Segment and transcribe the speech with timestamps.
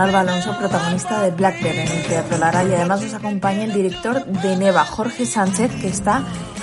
[0.00, 3.72] Alba Alonso, protagonista de Black Bear en el Teatro Lara y además nos acompaña el
[3.72, 6.22] director de Neva, Jorge Sánchez, que está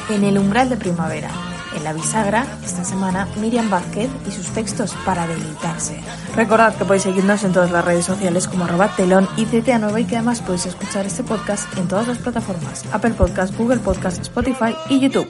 [0.09, 1.29] en el umbral de primavera.
[1.75, 5.99] En la bisagra, esta semana, Miriam Vázquez y sus textos para deleitarse.
[6.35, 9.99] Recordad que podéis seguirnos en todas las redes sociales como arroba telón y CTA Nueva
[9.99, 14.21] y que además podéis escuchar este podcast en todas las plataformas, Apple Podcast, Google Podcast,
[14.21, 15.27] Spotify y YouTube.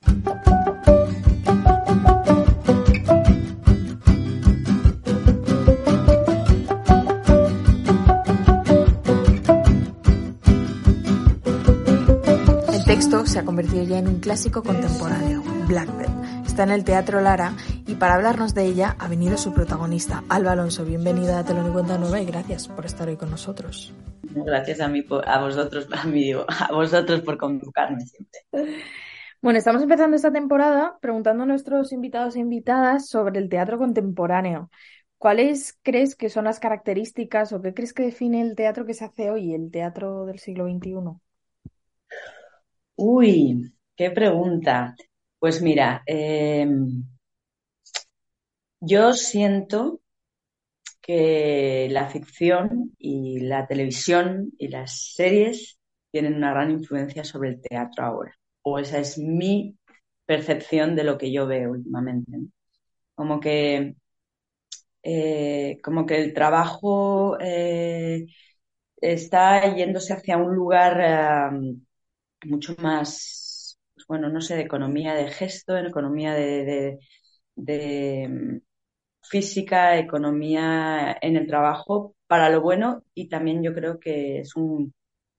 [13.26, 16.46] Se ha convertido ya en un clásico contemporáneo, Blackbird.
[16.46, 17.54] Está en el Teatro Lara
[17.88, 20.86] y para hablarnos de ella ha venido su protagonista, Alba Alonso.
[20.86, 23.94] Bienvenida a Telón y Cuenta Nueva y gracias por estar hoy con nosotros.
[24.24, 28.40] Gracias a, mí, a vosotros, a, mí, a vosotros por convocarme siempre.
[29.42, 34.70] Bueno, estamos empezando esta temporada preguntando a nuestros invitados e invitadas sobre el teatro contemporáneo.
[35.18, 39.06] ¿Cuáles crees que son las características o qué crees que define el teatro que se
[39.06, 41.25] hace hoy, el teatro del siglo XXI?
[42.98, 44.96] Uy, qué pregunta.
[45.40, 47.04] Pues mira, em,
[48.80, 50.00] yo siento
[51.02, 55.78] que la ficción y la televisión y las series
[56.12, 58.34] tienen una gran influencia sobre el teatro ahora.
[58.64, 59.78] O esa es mi
[60.26, 62.32] percepción de lo que yo veo últimamente.
[63.16, 63.96] Como que,
[65.04, 68.26] eh, como que el trabajo eh,
[68.98, 71.52] está yéndose hacia un lugar
[72.46, 77.00] mucho más, pues bueno, no sé, de economía de gesto, en economía de,
[78.30, 78.58] mm,
[79.24, 84.94] física, economía en el trabajo, para lo bueno y también yo creo que es un,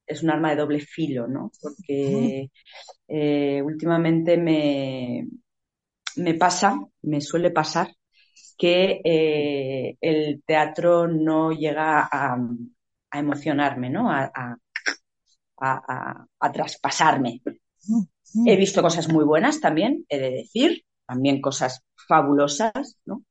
[0.07, 1.51] es un arma de doble filo, ¿no?
[1.61, 2.51] Porque
[3.09, 5.29] eh, últimamente me,
[6.17, 7.89] me pasa, me suele pasar
[8.57, 12.39] que eh, el teatro no llega a,
[13.13, 14.11] emocionarme, ¿no?
[16.53, 17.43] Traspasarme.
[18.47, 23.23] He visto cosas muy buenas también, he de decir, también cosas fabulosas, ¿no?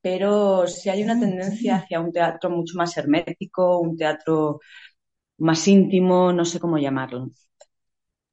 [0.00, 4.60] Pero si hay una tendencia hacia un teatro mucho más hermético, un teatro
[5.38, 7.30] más íntimo, no sé cómo llamarlo.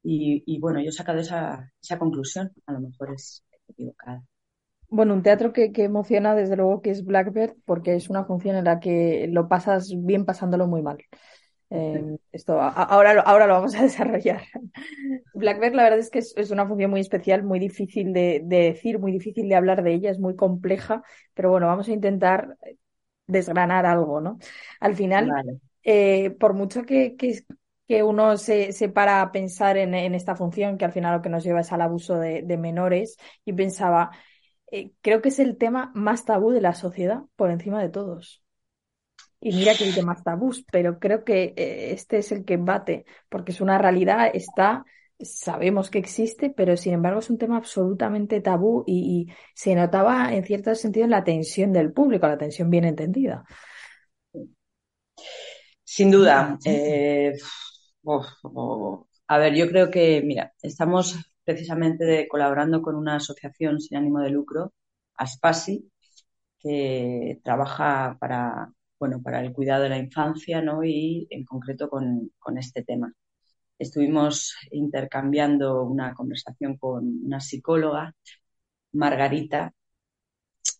[0.08, 4.22] Y, bueno, yo he sacado esa, esa, conclusión, a lo mejor es equivocada.
[4.88, 8.54] Bueno, un teatro que, que, emociona desde luego que es Blackbird porque es una función
[8.54, 10.98] en la que lo pasas bien pasándolo muy mal.
[11.68, 14.42] Eh, esto ahora, ahora lo vamos a desarrollar.
[15.34, 19.12] Blackbird, la verdad es que es, una función muy especial, muy difícil de, decir, muy
[19.12, 21.02] difícil de hablar de ella, es muy compleja,
[21.34, 22.56] pero bueno, vamos a intentar
[23.26, 24.38] desgranar algo, ¿no?
[24.80, 25.30] Al final,
[25.82, 30.84] eh, por mucho que, que, uno se, se, para a pensar en, esta función, que
[30.84, 34.10] al final lo que nos lleva es al abuso de, menores, y pensaba,
[34.70, 38.45] eh, creo que es el tema más tabú de la sociedad por encima de todos.
[39.40, 43.04] Y mira que hay demás tabús, pero creo que eh, este es el que bate,
[43.28, 44.84] porque es una realidad, está,
[45.20, 50.44] sabemos que existe, pero sin embargo es un tema absolutamente tabú y, se notaba en
[50.44, 53.44] cierto sentido la tensión del público, la tensión bien entendida.
[55.84, 56.58] Sin duda.
[56.64, 57.34] Eh,
[59.28, 64.30] a ver, yo creo que, mira, estamos precisamente colaborando con una asociación sin ánimo de
[64.30, 64.74] lucro,
[65.14, 65.90] Aspasi,
[66.58, 70.84] que trabaja para bueno, para el cuidado de la infancia ¿no?
[70.84, 73.12] y en concreto con, este tema.
[73.78, 78.14] Estuvimos intercambiando una conversación con una psicóloga,
[78.92, 79.72] Margarita,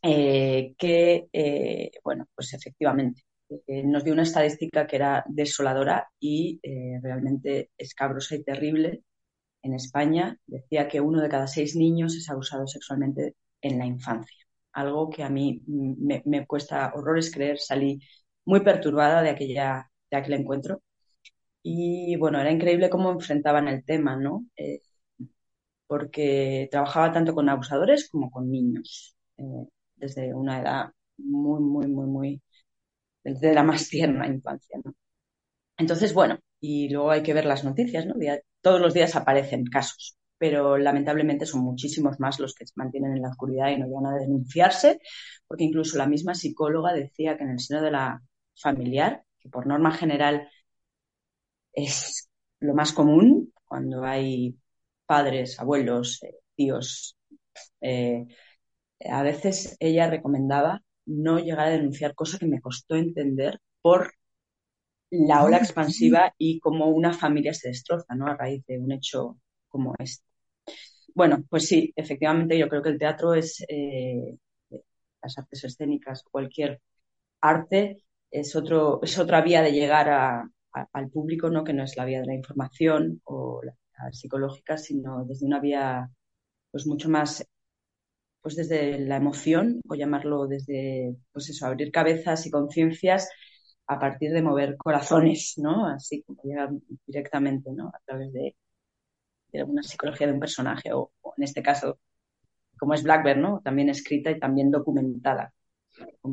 [0.03, 3.23] eh, que, eh, bueno, pues efectivamente
[3.67, 6.61] eh, nos dio una estadística que era desoladora y
[7.03, 9.03] realmente escabrosa y terrible.
[9.63, 14.46] En España decía que uno de cada seis niños es abusado sexualmente en la infancia
[14.77, 18.01] algo que a mí me, cuesta horrores creer, salí
[18.45, 20.83] muy perturbada de, aquella, de aquel encuentro.
[21.63, 24.47] Y bueno, era increíble cómo enfrentaban el tema, ¿no?
[24.57, 24.81] Eh,
[25.87, 30.87] porque trabajaba tanto con abusadores como con niños, eh, desde una edad
[31.19, 32.43] muy, muy, muy, muy,
[33.25, 34.95] desde la más tierna infancia, ¿no?
[35.79, 38.15] Entonces, bueno, y luego hay que ver las noticias, ¿no?
[38.63, 43.23] todos los días aparecen casos, pero lamentablemente son muchísimos más los que se mantienen en
[43.23, 45.01] la oscuridad y no llegan a denunciarse,
[45.47, 48.23] porque incluso la misma psicóloga decía que en el seno de la
[48.61, 50.49] familiar, que por norma general
[51.73, 52.31] es
[52.61, 54.57] lo más común cuando hay
[55.07, 57.17] padres, abuelos, eh, tíos,
[57.81, 58.27] eh,
[59.11, 64.15] a veces ella recomendaba no llegar a denunciar, cosa que me costó entender por
[65.11, 68.27] la ola expansiva y cómo una familia se destroza, ¿no?
[68.27, 70.25] A raíz de un hecho como este.
[71.15, 74.37] Bueno, pues sí, efectivamente yo creo que el teatro es, eh,
[75.23, 76.81] las artes escénicas, cualquier
[77.41, 77.99] arte,
[78.31, 80.09] es, otro, es otra vía de llegar
[80.93, 81.65] al público, ¿no?
[81.65, 83.75] Que no es la vía de la información o la,
[84.13, 86.11] psicológica, sino desde una vía
[86.71, 87.47] pues mucho más
[88.43, 93.31] pues desde la emoción o llamarlo desde pues eso abrir cabezas y conciencias
[93.87, 95.87] a partir de mover corazones, ¿no?
[95.87, 96.71] Así como llega
[97.07, 97.89] directamente, ¿no?
[97.89, 98.55] A través de,
[99.53, 101.99] de una psicología de un personaje, o, en este caso,
[102.79, 103.61] como es Blackbird, ¿no?
[103.65, 105.53] También escrita y también documentada.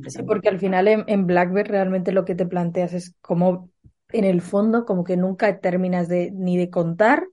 [0.08, 3.70] Sí, porque al final en, en Blackbird realmente lo que te planteas es como,
[4.10, 7.28] en el fondo, como que nunca terminas de ni de contar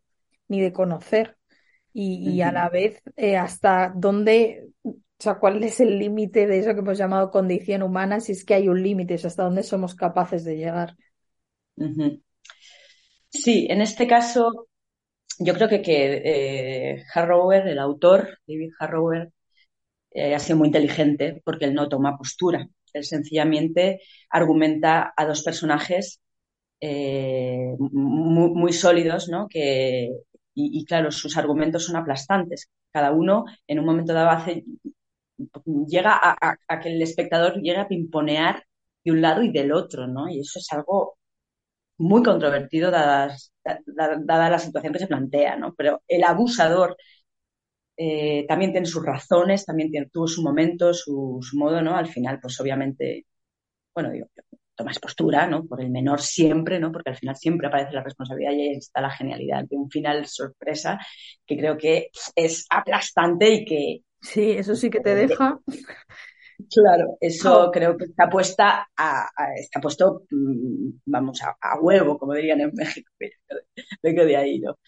[0.48, 1.36] ni de conocer.
[1.92, 4.70] Y, y a la vez, eh, hasta dónde
[5.20, 8.20] o sea, ¿cuál es el límite de eso que hemos llamado condición humana?
[8.20, 10.96] Si es que hay un límite, hasta dónde somos capaces de llegar.
[13.28, 14.68] Sí, en este caso,
[15.40, 16.22] yo creo que, que
[16.94, 19.32] eh, Harrower, el autor, David Harrower,
[20.12, 22.68] eh, ha sido muy inteligente porque él no toma postura.
[22.92, 24.00] Él sencillamente
[24.30, 26.20] argumenta a dos personajes
[26.80, 29.48] eh, muy, sólidos, ¿no?
[29.48, 30.10] Que,
[30.54, 32.68] y, claro, sus argumentos son aplastantes.
[32.92, 34.64] Cada uno en un momento dado hace
[35.88, 38.64] llega a, a, que el espectador llegue a pimponear
[39.04, 40.28] de un lado y del otro, ¿no?
[40.28, 41.18] Y eso es algo
[42.00, 45.74] muy controvertido dada, dada la situación que se plantea, ¿no?
[45.74, 46.96] Pero el abusador
[47.96, 51.96] eh, también tiene sus razones, también tiene, tuvo su momento, su, su, modo, ¿no?
[51.96, 53.26] Al final, pues obviamente,
[53.94, 54.28] bueno, digo,
[54.74, 55.66] tomas postura, ¿no?
[55.66, 56.90] Por el menor siempre, ¿no?
[56.90, 60.26] Porque al final siempre aparece la responsabilidad y ahí está la genialidad de un final
[60.26, 60.98] sorpresa
[61.46, 65.58] que creo que es aplastante y que Sí, eso sí que te deja.
[66.68, 67.70] Claro, eso oh.
[67.70, 72.60] creo que está puesta a, a, está puesto, mm, vamos, a, a, huevo, como dirían
[72.60, 73.10] en México,
[74.02, 74.78] vengo de ahí, ¿no?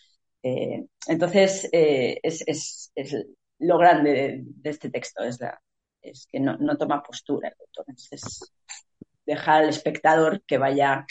[0.42, 3.16] Eh, entonces, eh, es, es, es,
[3.58, 5.60] lo grande de, de, este texto, es, la,
[6.00, 8.52] es que no, no toma postura, entonces
[9.25, 11.06] deja al espectador que vaya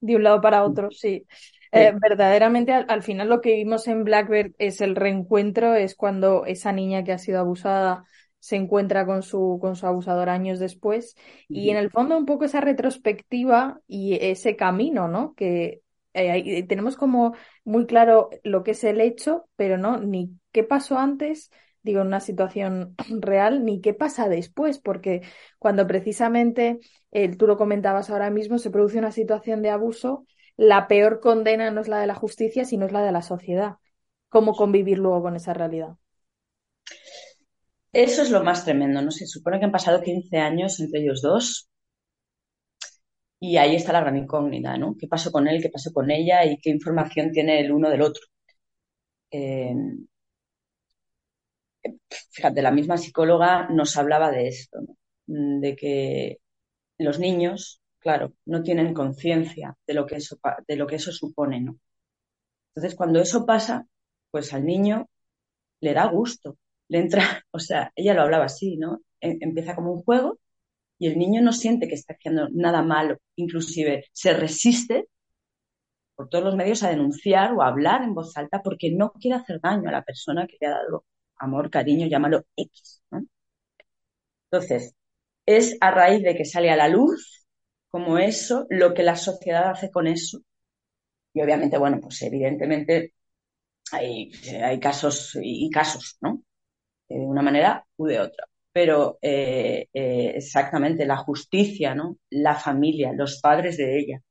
[0.00, 1.26] de un lado para otro, sí.
[1.72, 6.44] Eh, verdaderamente, al, al, final lo que vimos en Blackbird es el reencuentro, es cuando
[6.46, 8.04] esa niña que ha sido abusada
[8.40, 11.14] se encuentra con su, con su abusador años después.
[11.48, 15.34] Y en el fondo un poco esa retrospectiva y ese camino, ¿no?
[15.34, 15.82] Que
[16.14, 17.34] eh, tenemos como
[17.64, 21.50] muy claro lo que es el hecho, pero no, ni qué pasó antes,
[21.82, 25.22] digo, en una situación real, ni qué pasa después, porque
[25.58, 26.80] cuando precisamente,
[27.12, 30.26] eh, tú lo comentabas ahora mismo, se produce una situación de abuso,
[30.56, 33.76] la peor condena no es la de la justicia, sino es la de la sociedad.
[34.28, 35.96] ¿Cómo convivir luego con esa realidad?
[37.92, 39.12] Eso es lo más tremendo, ¿no?
[39.12, 41.68] Se supone que han pasado 15 años entre ellos dos
[43.40, 44.96] y ahí está la gran incógnita, ¿no?
[44.98, 48.02] ¿Qué pasó con él, qué pasó con ella y qué información tiene el uno del
[48.02, 48.22] otro?
[49.30, 49.74] Eh,
[52.32, 54.96] fíjate, la misma psicóloga nos hablaba de esto, ¿no?
[55.26, 56.38] de que
[56.98, 61.60] los niños claro, no tienen conciencia de lo que eso de lo que eso supone,
[61.60, 61.78] ¿no?
[62.74, 63.86] Entonces, cuando eso pasa,
[64.30, 65.08] pues al niño
[65.80, 66.58] le da gusto,
[66.90, 69.02] le entra, o sea, ella lo hablaba así, ¿no?
[69.20, 70.38] E, empieza como un juego
[70.98, 75.08] y el niño no siente que está haciendo nada malo, inclusive se resiste
[76.14, 79.36] por todos los medios a denunciar o a hablar en voz alta porque no quiere
[79.38, 81.04] hacer daño a la persona que le ha dado
[81.36, 83.02] amor, cariño, llámalo X.
[83.10, 83.24] ¿no?
[84.50, 84.94] Entonces,
[85.46, 87.46] es a raíz de que sale a la luz
[87.90, 90.40] como eso, lo que la sociedad hace con eso.
[91.32, 93.14] Y obviamente, bueno, pues evidentemente
[93.92, 94.30] hay,
[94.62, 96.42] hay casos y casos, ¿no?
[97.10, 98.46] De una manera u de otra.
[98.72, 102.16] Pero eh, eh, exactamente la justicia, ¿no?
[102.30, 104.22] La familia, los padres de ella.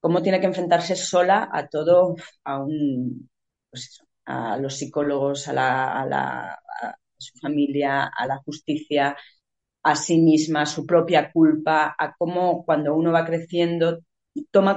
[0.00, 3.28] Cómo tiene que enfrentarse sola a todo, a un,
[3.70, 6.58] pues a los psicólogos, a la, a la
[7.18, 9.16] su familia, a la justicia,
[9.84, 14.00] a sí misma, a su propia culpa, a cómo cuando uno va creciendo
[14.50, 14.76] toma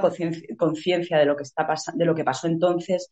[0.58, 1.26] conciencia de
[1.94, 3.10] de lo que pasó entonces,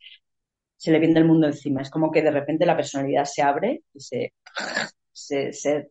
[0.82, 1.80] se le viene el mundo encima.
[1.80, 4.32] Es como que de repente la personalidad se abre y se,
[5.12, 5.88] se, se,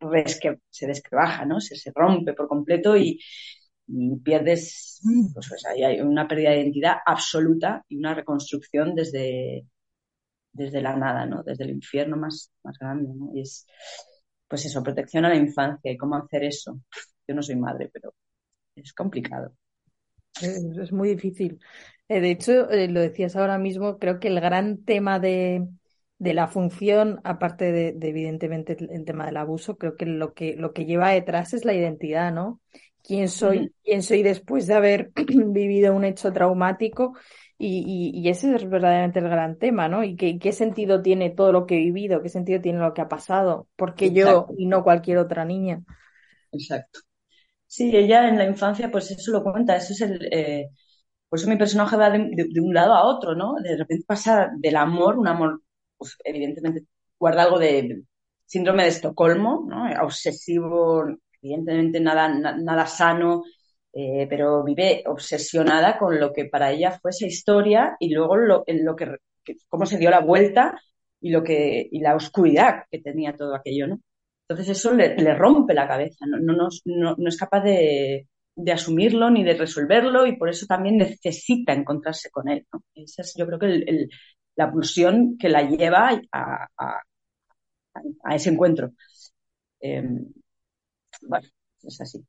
[0.69, 1.61] se descrebaja, ¿no?
[1.61, 3.17] Se, se rompe por completo y,
[4.21, 4.99] pierdes,
[5.33, 9.65] pues, pues hay una pérdida de identidad absoluta y una reconstrucción desde,
[10.51, 11.41] desde la nada, ¿no?
[11.41, 13.31] Desde el infierno más, más grande, ¿no?
[13.33, 13.65] Y es,
[14.45, 16.81] pues eso, protección a la infancia y cómo hacer eso.
[17.25, 18.13] Yo no soy madre, pero
[18.75, 19.53] es complicado.
[20.41, 21.59] Es, muy difícil.
[22.11, 25.65] Eh, de hecho, eh, lo decías ahora mismo, creo que el gran tema de,
[26.17, 30.73] de la función, aparte de, evidentemente el, tema del abuso, creo que lo que lo
[30.73, 32.59] que lleva detrás es la identidad, ¿no?
[33.01, 37.13] quién soy, quién soy después de haber vivido un hecho traumático
[37.57, 40.03] y, y, ese es verdaderamente el gran tema, ¿no?
[40.03, 43.01] Y qué, qué sentido tiene todo lo que he vivido, qué sentido tiene lo que
[43.01, 45.81] ha pasado, porque yo y no cualquier otra niña.
[46.51, 46.99] Exacto.
[47.67, 50.27] Sí, ella en la infancia, pues eso lo cuenta, eso es el...
[50.29, 50.69] Eh,
[51.31, 53.55] por eso mi personaje va de, un lado a otro, ¿no?
[53.63, 55.61] De repente pasa del amor, un amor,
[55.97, 56.83] pues evidentemente
[57.17, 58.03] guarda algo de
[58.45, 59.85] síndrome de Estocolmo, ¿no?
[60.03, 61.05] Obsesivo,
[61.41, 63.43] evidentemente nada, nada sano,
[63.93, 68.35] eh, pero vive obsesionada con lo que para ella fue esa historia y luego
[68.67, 69.15] en lo que,
[69.69, 70.77] cómo se dio la vuelta
[71.21, 74.01] y lo que y la oscuridad que tenía todo aquello, ¿no?
[74.49, 78.71] Entonces eso le, le rompe la cabeza, no, no, no, no es capaz de, de,
[78.71, 82.83] asumirlo ni de resolverlo y por eso también necesita encontrarse con él, ¿no?
[82.95, 84.09] Esa es yo creo que el,
[84.55, 88.91] la pulsión que la lleva a, a, ese encuentro.
[89.79, 90.03] Eh,
[91.23, 91.47] bueno,
[91.83, 92.25] es así.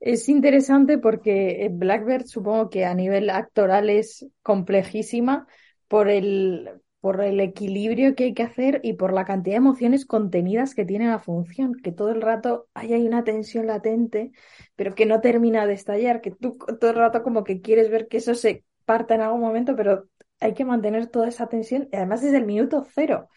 [0.00, 5.46] Es interesante porque Blackbird supongo que a nivel actoral es complejísima
[5.88, 10.06] por el, por el equilibrio que hay que hacer y por la cantidad de emociones
[10.06, 14.32] contenidas que tiene la función, que todo el rato hay, hay una tensión latente,
[14.74, 18.08] pero que no termina de estallar, que tú todo el rato como que quieres ver
[18.08, 20.08] que eso se parta en algún momento, pero
[20.40, 23.28] hay que mantener toda esa tensión, y además desde el minuto cero.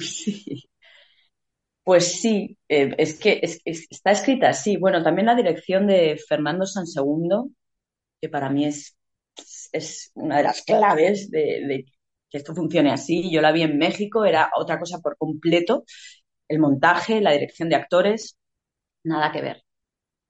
[0.00, 0.68] Sí.
[1.84, 4.78] Pues sí, eh, es que está escrita así.
[4.78, 7.50] Bueno, también la dirección de Fernando Sansegundo,
[8.20, 8.98] que para mí es,
[9.70, 11.84] es una de las claves de,
[12.30, 13.30] que esto funcione así.
[13.30, 15.84] Yo la vi en México, era otra cosa por completo.
[16.48, 18.38] El montaje, la dirección de actores,
[19.04, 19.62] nada que ver.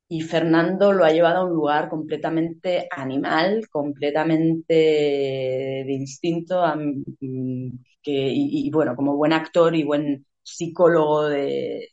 [0.08, 8.12] Y Fernando lo ha llevado a un lugar completamente animal, completamente distinto, a, mm, que,
[8.12, 11.88] y bueno, como buen actor y buen psicólogo de,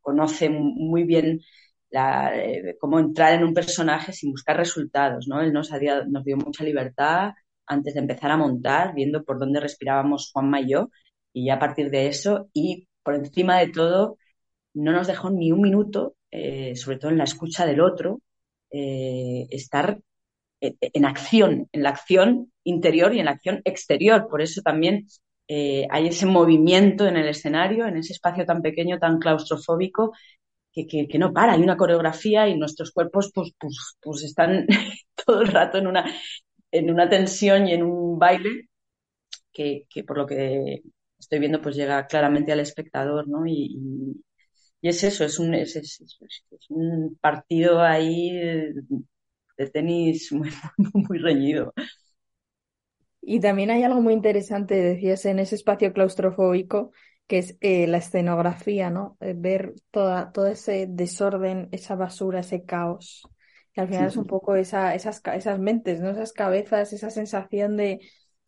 [0.00, 1.40] conoce muy bien
[1.90, 5.40] la, eh, cómo entrar en un personaje sin buscar resultados, ¿no?
[5.40, 5.70] Él nos,
[6.08, 7.32] nos dio mucha libertad
[7.72, 10.90] antes de empezar a montar, viendo por dónde respirábamos Juanma y yo,
[11.32, 14.18] y ya a partir de eso, y por encima de todo,
[14.74, 18.20] no nos dejó ni un minuto, eh, sobre todo en la escucha del otro,
[18.70, 19.98] eh, estar
[20.60, 24.28] en acción, en la acción interior y en la acción exterior.
[24.28, 25.06] Por eso también
[25.48, 30.12] eh, hay ese movimiento en el escenario, en ese espacio tan pequeño, tan claustrofóbico,
[30.72, 31.52] que, que, no para.
[31.52, 34.66] Hay una coreografía y nuestros cuerpos pues, pues, pues están
[35.26, 36.04] todo el rato en una,
[36.72, 38.68] en una tensión y en un baile
[39.52, 40.82] que, por lo que
[41.18, 43.46] estoy viendo pues llega claramente al espectador, ¿no?
[43.46, 43.78] Y,
[44.80, 48.32] y, es eso, es un, es, es un partido ahí
[49.56, 50.50] de tenis muy,
[50.94, 51.72] muy reñido.
[53.20, 56.90] Y también hay algo muy interesante, decías, en ese espacio claustrofóbico,
[57.28, 59.16] que es eh, la escenografía, ¿no?
[59.20, 63.22] Eh, ver toda, todo ese desorden, esa basura, ese caos.
[63.72, 66.10] Que al final es un poco esa, esas, esas mentes, ¿no?
[66.10, 68.00] Esas cabezas, esa sensación de,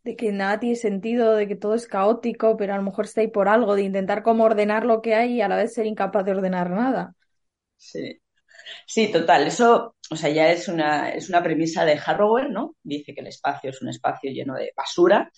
[0.04, 3.22] de que nada tiene sentido, de que todo es caótico, pero a lo mejor está
[3.22, 5.86] ahí por algo, de intentar como ordenar lo que hay y a la vez ser
[5.86, 7.14] incapaz de ordenar nada.
[7.76, 8.20] Sí.
[8.86, 9.46] Sí, total.
[9.46, 12.76] Eso, o sea, ya es una, es una premisa de Harrower, ¿no?
[12.82, 15.30] Dice que el espacio es un espacio lleno de basura.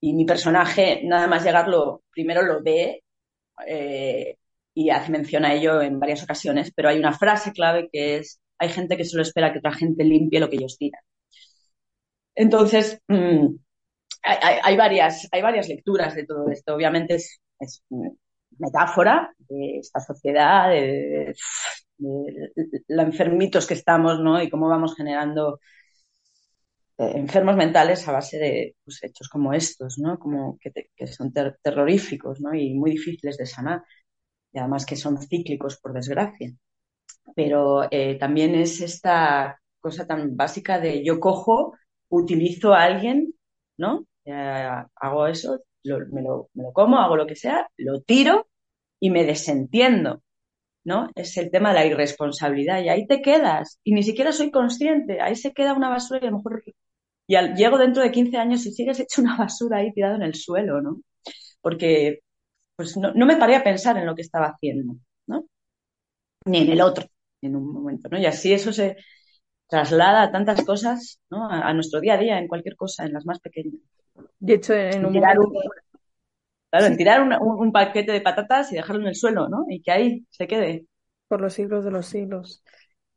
[0.00, 3.04] Y mi personaje, nada más llegarlo, primero lo ve
[3.66, 4.36] eh,
[4.74, 8.40] y hace mención a ello en varias ocasiones, pero hay una frase clave que es,
[8.60, 11.00] hay gente que solo espera que otra gente limpie lo que ellos tiran.
[12.34, 13.46] Entonces, mmm,
[14.22, 16.74] hay, varias, hay varias lecturas de todo esto.
[16.74, 17.40] Obviamente es,
[18.58, 21.34] metáfora de esta sociedad, de,
[21.98, 24.42] lo enfermitos que estamos, ¿no?
[24.42, 25.60] Y cómo vamos generando
[26.98, 30.18] eh, enfermos mentales a base de pues, hechos como estos, ¿no?
[30.18, 32.54] Como que, son ter terroríficos, ¿no?
[32.54, 33.82] Y muy difíciles de sanar.
[34.52, 36.52] Y además que son cíclicos, por desgracia.
[37.34, 41.74] Pero eh, también es esta cosa tan básica de yo cojo,
[42.08, 43.34] utilizo a alguien,
[43.78, 44.06] ¿no?
[44.24, 48.48] Eh, hago eso, lo, me, lo, como, hago lo que sea, lo tiro
[49.00, 50.22] y me desentiendo
[50.84, 51.10] ¿no?
[51.14, 55.20] Es el tema de la irresponsabilidad y ahí te quedas y ni siquiera soy consciente,
[55.20, 56.62] ahí se queda una basura y a lo mejor
[57.26, 60.22] Y al, llego dentro de 15 años y sigues hecho una basura ahí tirado en
[60.22, 61.00] el suelo, ¿no?
[61.60, 62.20] Porque
[62.76, 64.94] pues no me paré a pensar en lo que estaba haciendo,
[65.26, 65.44] ¿no?
[66.46, 67.06] Ni en el otro,
[67.42, 68.18] en un momento, ¿no?
[68.18, 68.96] Y así eso se
[69.68, 71.50] traslada a tantas cosas, ¿no?
[71.50, 73.80] A, a nuestro día a día, en cualquier cosa, en las más pequeñas.
[74.40, 75.60] De hecho, en un Tirar momento...
[76.70, 79.64] Claro, en tirar un paquete de patatas y dejarlo en el suelo, ¿no?
[79.68, 80.86] Y que ahí se quede.
[81.28, 82.62] por los siglos de los siglos.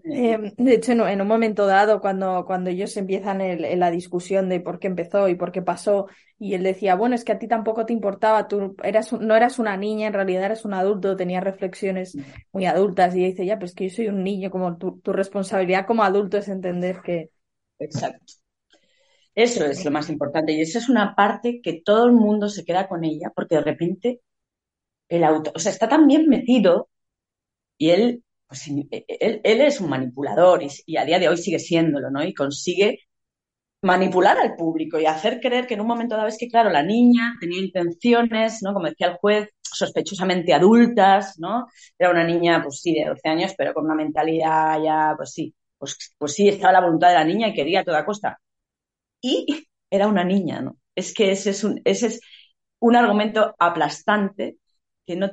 [0.03, 4.59] Eh, de hecho, en, un momento dado, cuando, cuando ellos empiezan el- la discusión de
[4.59, 6.07] por qué empezó y por qué pasó,
[6.37, 9.59] y él decía, bueno, es que a ti tampoco te importaba, tú eras, no eras
[9.59, 12.17] una niña, en realidad eras un adulto, tenías reflexiones
[12.51, 15.85] muy adultas, y dice, ya, pues que yo soy un niño, como tu, tu responsabilidad
[15.87, 17.29] como adulto es entender que...
[17.79, 18.33] Exacto.
[19.35, 20.53] Eso es lo más importante.
[20.53, 23.61] Y esa es una parte que todo el mundo se queda con ella, porque de
[23.61, 24.21] repente
[25.09, 26.89] el auto, o sea, está tan bien metido
[27.77, 28.67] y él, pues,
[29.07, 32.23] él, él es un manipulador y, y a día de hoy sigue siéndolo, ¿no?
[32.23, 32.99] Y consigue
[33.81, 36.83] manipular al público y hacer creer que en un momento dado es que, claro, la
[36.83, 38.73] niña tenía intenciones, ¿no?
[38.73, 41.67] Como decía el juez, sospechosamente adultas, ¿no?
[41.99, 45.53] Era una niña, pues sí, de 12 años, pero con una mentalidad ya, pues sí,
[45.77, 48.39] pues, pues sí, estaba la voluntad de la niña y quería a toda costa.
[49.21, 50.77] Y era una niña, ¿no?
[50.95, 52.21] Es que ese es un, ese es
[52.79, 54.57] un argumento aplastante
[55.05, 55.31] que no,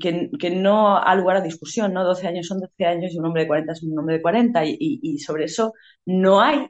[0.00, 2.04] que, que no ha lugar a discusión, ¿no?
[2.04, 4.64] 12 años son 12 años y un hombre de 40 es un hombre de 40
[4.66, 5.74] y, y, sobre eso
[6.06, 6.66] no hay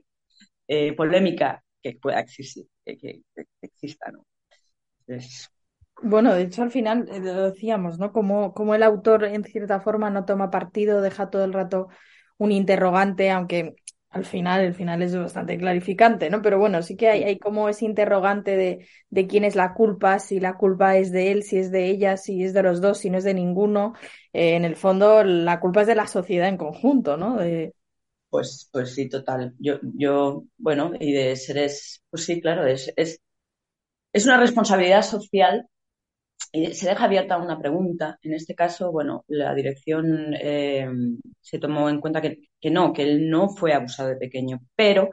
[0.68, 3.22] eh, polémica que pueda existir, que
[3.62, 4.26] exista, ¿no?
[5.06, 5.50] Entonces,
[6.02, 8.12] Bueno, de hecho, al final eh, lo decíamos, ¿no?
[8.12, 11.88] Como, como el autor, en cierta forma, no toma partido, deja todo el rato
[12.38, 13.76] un interrogante, aunque
[14.12, 16.42] al final, el final es bastante clarificante, ¿no?
[16.42, 20.18] Pero bueno, sí que hay, hay como ese interrogante de, de quién es la culpa,
[20.18, 22.98] si la culpa es de él, si es de ella, si es de los dos,
[22.98, 23.94] si no es de ninguno.
[24.32, 27.36] Eh, en el fondo, la culpa es de la sociedad en conjunto, ¿no?
[27.38, 27.74] De...
[28.30, 29.54] Pues, pues sí, total.
[29.58, 33.20] Yo, yo, bueno, y de seres, pues sí, claro, es, es,
[34.12, 35.68] es una responsabilidad social
[36.52, 38.18] se deja abierta una pregunta.
[38.22, 40.88] En este caso, bueno, la dirección eh,
[41.40, 45.10] se tomó en cuenta que, que, no, que él no fue abusado de pequeño, pero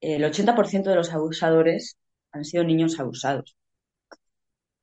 [0.00, 1.98] el 80% de los abusadores
[2.32, 3.56] han sido niños abusados.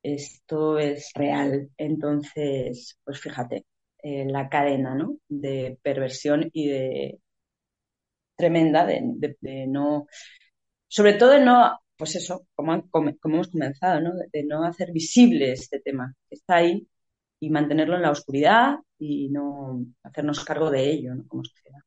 [0.03, 1.69] Esto es real.
[1.77, 3.65] Entonces, pues fíjate,
[4.03, 5.17] eh, la cadena ¿no?
[5.29, 7.19] de perversión y de
[8.35, 9.01] tremenda de,
[9.41, 10.07] de, no,
[10.87, 14.15] sobre todo de no, pues eso, como, como, como hemos comenzado, ¿no?
[14.15, 16.87] De, de, no hacer visible este tema que está ahí
[17.41, 21.27] y mantenerlo en la oscuridad y no hacernos cargo de ello, ¿no?
[21.27, 21.79] Como sociedad.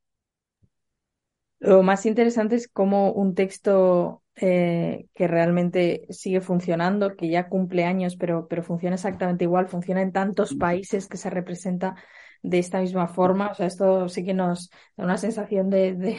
[1.61, 7.85] Lo más interesante es cómo un texto eh, que realmente sigue funcionando, que ya cumple
[7.85, 11.95] años, pero, pero funciona exactamente igual, funciona en tantos países que se representa
[12.43, 13.53] de esta misma forma.
[13.53, 16.19] O sea, esto sí que nos da una sensación de, de,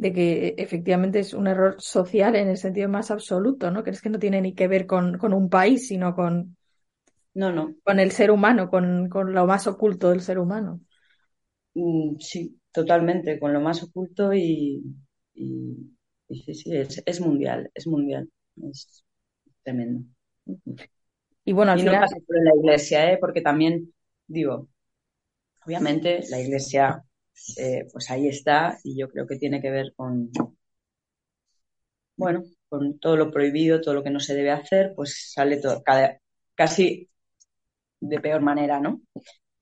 [0.00, 3.84] de, que efectivamente es un error social en el sentido más absoluto, ¿no?
[3.84, 6.56] Que es que no tiene ni que ver con, con un país, sino con,
[7.34, 7.74] no, no.
[7.84, 10.80] con el ser humano, con, con lo más oculto del ser humano.
[11.74, 14.82] Mm, sí, totalmente, con lo más oculto y,
[15.34, 15.76] y,
[16.28, 18.28] y sí, sí, es, es, mundial, es mundial,
[18.70, 19.04] es
[19.62, 20.04] tremendo.
[21.44, 21.96] Y bueno, al y final...
[21.96, 23.18] no pasa por la iglesia, ¿eh?
[23.20, 23.92] porque también,
[24.26, 24.68] digo,
[25.66, 27.04] obviamente la iglesia,
[27.56, 30.30] eh, pues ahí está y yo creo que tiene que ver con,
[32.16, 35.82] bueno, con todo lo prohibido, todo lo que no se debe hacer, pues sale todo,
[35.82, 36.20] cada,
[36.54, 37.08] casi
[38.00, 39.02] de peor manera, ¿no?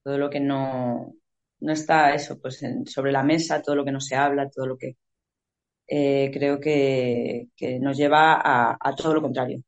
[0.03, 1.13] Todo lo que no,
[1.61, 4.67] no está eso, pues en, sobre la mesa, todo lo que no se habla, todo
[4.67, 4.97] lo que
[5.87, 9.63] eh, creo que, que, nos lleva a, a, todo lo contrario.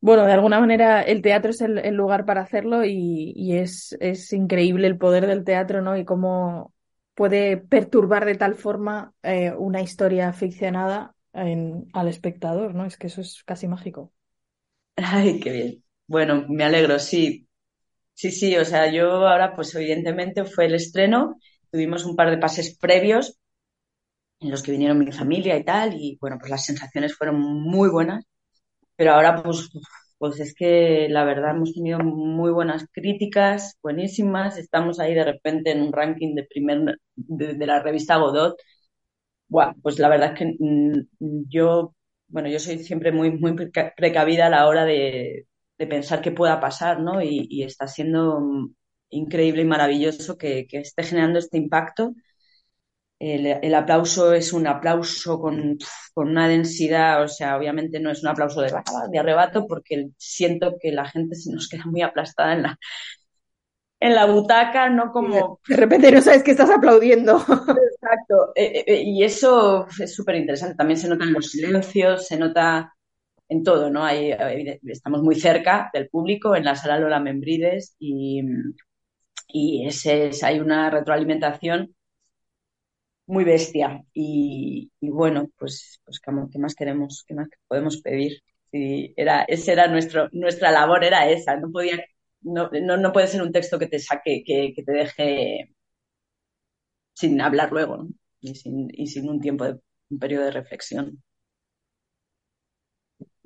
[0.00, 3.96] Bueno, de alguna manera el teatro es el, lugar para hacerlo y, es,
[4.32, 5.96] increíble el poder del teatro, ¿no?
[5.96, 6.72] Y cómo
[7.14, 12.84] puede perturbar de tal forma eh, una historia ficcionada en, al espectador, ¿no?
[12.84, 14.12] Es que eso es casi mágico.
[14.96, 15.84] Ay, qué bien.
[16.06, 17.46] Bueno, me alegro, sí,
[18.16, 21.38] Sí, sí, o sea, yo ahora, pues evidentemente fue el estreno,
[21.70, 23.38] tuvimos un par de pases previos
[24.40, 27.90] en los que vinieron mi familia y tal, y bueno, pues las sensaciones fueron muy
[27.90, 28.24] buenas,
[28.96, 29.70] pero ahora pues,
[30.18, 35.72] pues es que la verdad hemos tenido muy buenas críticas, buenísimas, estamos ahí de repente
[35.72, 38.56] en un ranking de primer, de, la revista Godot,
[39.48, 41.94] bueno, pues la verdad es que mmm, yo,
[42.28, 43.54] bueno, yo soy siempre muy, muy
[43.96, 45.46] precavida a la hora de,
[45.78, 47.22] de pensar qué pueda pasar, ¿no?
[47.22, 48.40] Y, y, está siendo
[49.10, 52.14] increíble y maravilloso que, que esté generando este impacto.
[53.18, 55.78] El, el, aplauso es un aplauso con,
[56.12, 58.72] con, una densidad, o sea, obviamente no es un aplauso de,
[59.10, 62.78] de arrebato porque siento que la gente se nos queda muy aplastada en la,
[64.00, 65.60] en la butaca, no como...
[65.66, 67.38] De repente no sabes que estás aplaudiendo.
[67.48, 70.76] Exacto, Exacto, eh, eh, y eso es súper interesante.
[70.76, 72.94] También se notan los silencios, se nota
[73.48, 74.04] en todo, ¿no?
[74.04, 74.30] Hay,
[74.84, 78.42] estamos muy cerca del público en la sala Lola Membrides y,
[79.48, 81.95] y ese es, hay una retroalimentación
[83.26, 84.04] muy bestia.
[84.14, 87.24] Y, bueno, pues, pues ¿qué más queremos?
[87.26, 88.42] ¿Qué más podemos pedir?
[88.72, 91.56] Sí, era, esa era nuestro, nuestra labor, era esa.
[91.56, 92.04] No podía,
[92.42, 95.70] no, no, puede ser un texto que te saque, que, que te deje
[97.14, 98.08] sin hablar luego, ¿no?
[98.40, 101.22] Y sin, y sin un tiempo de un periodo de reflexión.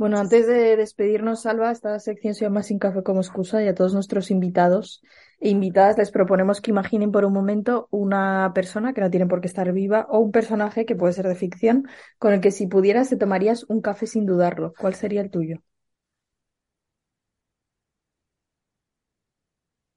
[0.00, 3.74] Bueno, antes de despedirnos, Salva, esta sección se llama Sin café como excusa y a
[3.74, 5.02] todos nuestros invitados
[5.40, 9.40] e invitadas les proponemos que imaginen por un momento una persona que no tiene por
[9.42, 11.86] qué estar viva o un personaje que puede ser de ficción
[12.18, 14.72] con el que si pudieras te tomarías un café sin dudarlo.
[14.78, 15.58] ¿Cuál sería el tuyo?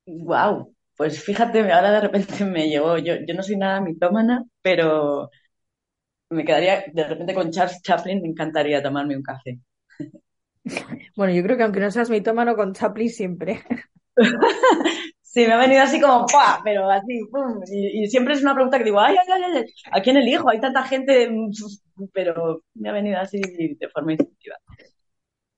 [0.05, 5.29] Wow, pues fíjate, ahora de repente me llegó, yo, yo no soy nada mitómana, pero
[6.29, 9.59] me quedaría de repente con Charles Chaplin, me encantaría tomarme un café.
[11.15, 13.63] Bueno, yo creo que aunque no seas mitómano, con Chaplin siempre.
[15.34, 16.62] Sí, me ha venido así como, ¡pua!
[16.63, 17.60] Pero así, ¡pum!
[17.65, 19.65] Y, siempre es una pregunta que digo, ¡ay, ay, ay, ay!
[19.91, 20.47] ¿A quién elijo?
[20.47, 21.27] Hay tanta gente,
[22.13, 24.58] pero me ha venido así de forma instintiva.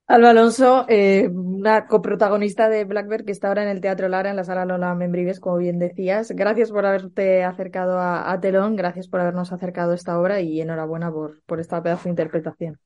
[0.06, 4.36] Alba Alonso, eh, una coprotagonista de Blackbird que está ahora en el Teatro Lara, en
[4.36, 6.30] la sala Lola Membrives, como bien decías.
[6.30, 11.12] Gracias por haberte acercado a, Telón, gracias por habernos acercado a esta obra y enhorabuena
[11.12, 12.80] por, por esta pedazo de interpretación.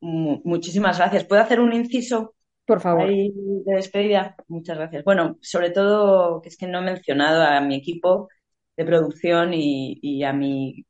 [0.00, 1.24] Muchísimas gracias.
[1.24, 2.34] ¿Puedo hacer un inciso?
[2.68, 3.08] Por favor.
[3.08, 3.32] de
[3.64, 4.36] despedida.
[4.48, 5.02] Muchas gracias.
[5.02, 8.28] Bueno, sobre todo que es que no he mencionado a mi equipo
[8.76, 10.84] de producción y, a, mi,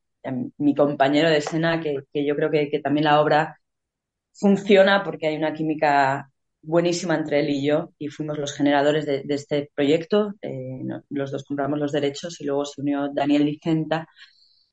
[0.59, 3.61] mi, compañero de escena, que, yo creo que, también la obra
[4.33, 6.31] funciona porque hay una química
[6.63, 10.35] buenísima entre él y yo y fuimos los generadores de, este proyecto.
[10.43, 14.09] Eh, los dos compramos los derechos y luego se unió Daniel Licenta,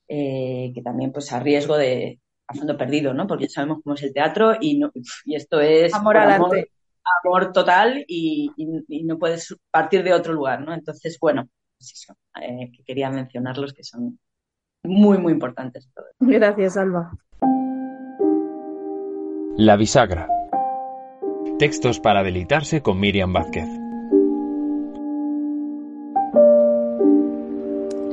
[0.07, 3.27] eh, que también pues a riesgo de, a fondo perdido, ¿no?
[3.27, 4.91] Porque sabemos cómo es el teatro y, no,
[5.25, 6.71] y esto es amor al arte.
[7.23, 8.51] Amor total y,
[9.03, 10.73] no puedes partir de otro lugar, ¿no?
[10.73, 14.19] Entonces, bueno, pues eso, eh, que quería mencionarlos que son
[14.83, 15.89] muy, muy importantes.
[16.19, 17.11] Gracias, Alba.
[19.57, 20.27] La bisagra.
[21.59, 23.67] Textos para deleitarse con Miriam Vázquez.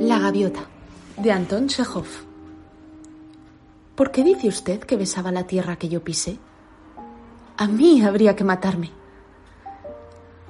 [0.01, 0.67] La gaviota,
[1.17, 2.32] de Anton Chekhov.
[3.95, 6.39] ¿Por qué dice usted que besaba la tierra que yo pisé?
[7.59, 8.91] A mí habría que matarme.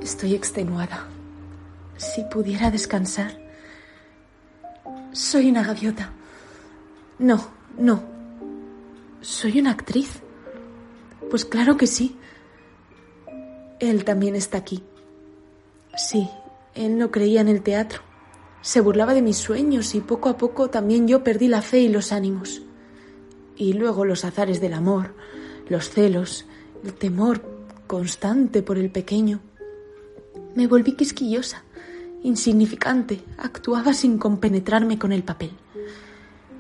[0.00, 1.08] Estoy extenuada.
[1.96, 3.36] Si pudiera descansar.
[5.12, 6.12] Soy una gaviota.
[7.18, 7.44] No,
[7.76, 8.02] no.
[9.20, 10.20] Soy una actriz.
[11.28, 12.16] Pues claro que sí.
[13.80, 14.84] Él también está aquí.
[15.96, 16.28] Sí,
[16.74, 18.02] él no creía en el teatro.
[18.60, 21.88] Se burlaba de mis sueños y poco a poco también yo perdí la fe y
[21.88, 22.62] los ánimos
[23.62, 25.14] y luego los azares del amor,
[25.68, 26.46] los celos,
[26.84, 27.42] el temor
[27.86, 29.40] constante por el pequeño.
[30.56, 31.62] Me volví quisquillosa,
[32.22, 35.52] insignificante, actuaba sin compenetrarme con el papel.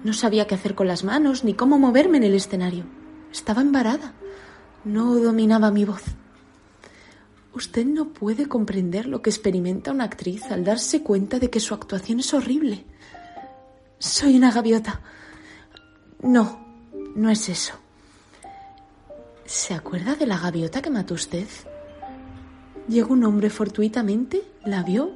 [0.04, 2.84] No sabía qué hacer con las manos ni cómo moverme en el escenario.
[3.32, 4.12] Estaba embarada.
[4.84, 6.02] No dominaba mi voz.
[7.54, 11.74] Usted no puede comprender lo que experimenta una actriz al darse cuenta de que su
[11.74, 12.84] actuación es horrible.
[13.98, 15.00] Soy una gaviota.
[16.22, 16.61] No,
[17.14, 17.74] no es eso.
[19.44, 21.46] ¿Se acuerda de la gaviota que mató usted?
[22.88, 25.12] Llegó un hombre fortuitamente, la vio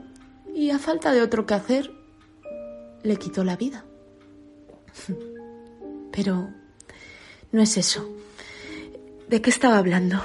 [0.54, 1.90] y a falta de otro que hacer,
[3.02, 3.85] le quitó la vida.
[6.12, 6.50] Pero
[7.52, 8.09] no es eso.
[9.28, 10.22] ¿De qué estaba hablando?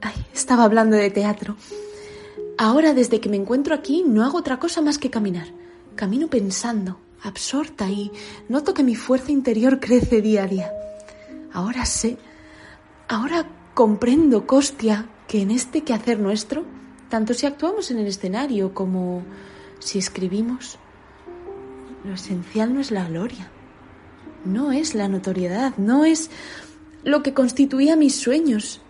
[0.00, 1.56] Ay, estaba hablando de teatro.
[2.56, 5.48] Ahora, desde que me encuentro aquí, no hago otra cosa más que caminar.
[5.96, 8.12] Camino pensando, absorta y
[8.48, 10.72] noto que mi fuerza interior crece día a día.
[11.52, 12.18] Ahora sé,
[13.08, 16.64] ahora comprendo, Costia, que en este quehacer nuestro,
[17.08, 19.22] tanto si actuamos en el escenario como
[19.78, 20.78] si escribimos,
[22.04, 23.50] lo esencial no es la gloria,
[24.44, 26.30] no es la notoriedad, no es
[27.02, 28.82] lo que constituía mis sueños,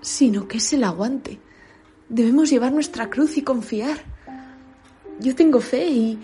[0.00, 1.40] sino que es el aguante.
[2.08, 3.98] Debemos llevar nuestra cruz y confiar.
[5.20, 6.18] Yo tengo fe y,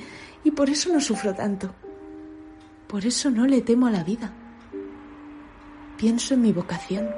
[0.46, 1.74] y por eso no sufro tanto.
[2.86, 4.30] Por eso no le temo a la vida.
[5.96, 7.08] Pienso en mi vocación.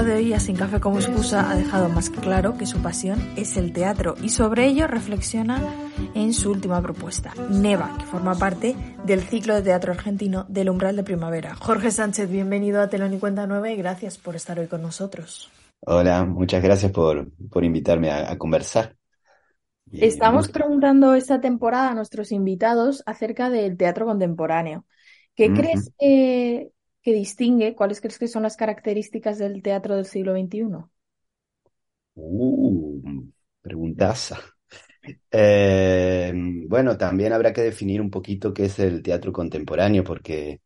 [0.00, 3.18] Invitado de hoy a Sin Café como excusa ha dejado más claro que su pasión
[3.36, 5.60] es el teatro y sobre ello reflexiona
[6.14, 10.96] en su última propuesta, Neva, que forma parte del ciclo de teatro argentino del umbral
[10.96, 11.54] de primavera.
[11.56, 15.50] Jorge Sánchez, bienvenido a Telón y Cuenta Nueva y gracias por estar hoy con nosotros.
[15.80, 18.96] Hola, muchas gracias por, por invitarme a, conversar.
[19.92, 24.86] Estamos preguntando esta temporada a nuestros invitados acerca del teatro contemporáneo.
[25.34, 26.70] ¿Qué crees que
[27.02, 27.74] que distingue?
[27.74, 30.84] ¿Cuáles crees que son las características del teatro del siglo XXI?
[32.14, 33.24] Uh,
[33.60, 34.38] preguntaza.
[35.30, 36.32] Eh,
[36.68, 40.60] bueno, también habrá que definir un poquito qué es el teatro contemporáneo, porque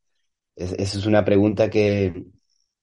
[0.57, 2.27] esa es una pregunta que,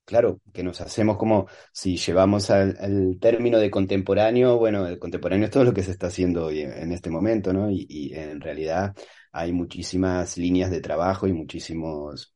[0.05, 5.51] claro, que nos hacemos como si llevamos al, término de contemporáneo, bueno, el contemporáneo es
[5.51, 7.69] todo lo que se está haciendo hoy en este momento, ¿no?
[7.69, 8.95] y en realidad
[9.31, 12.33] hay muchísimas líneas de trabajo y muchísimos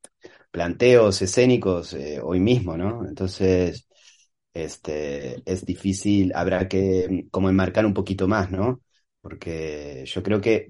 [0.56, 3.06] planteos escénicos eh, hoy mismo, ¿no?
[3.06, 3.88] Entonces,
[4.54, 8.82] este, es difícil, habrá que mm, como enmarcar un poquito más, ¿no?
[9.22, 10.68] Porque yo creo que,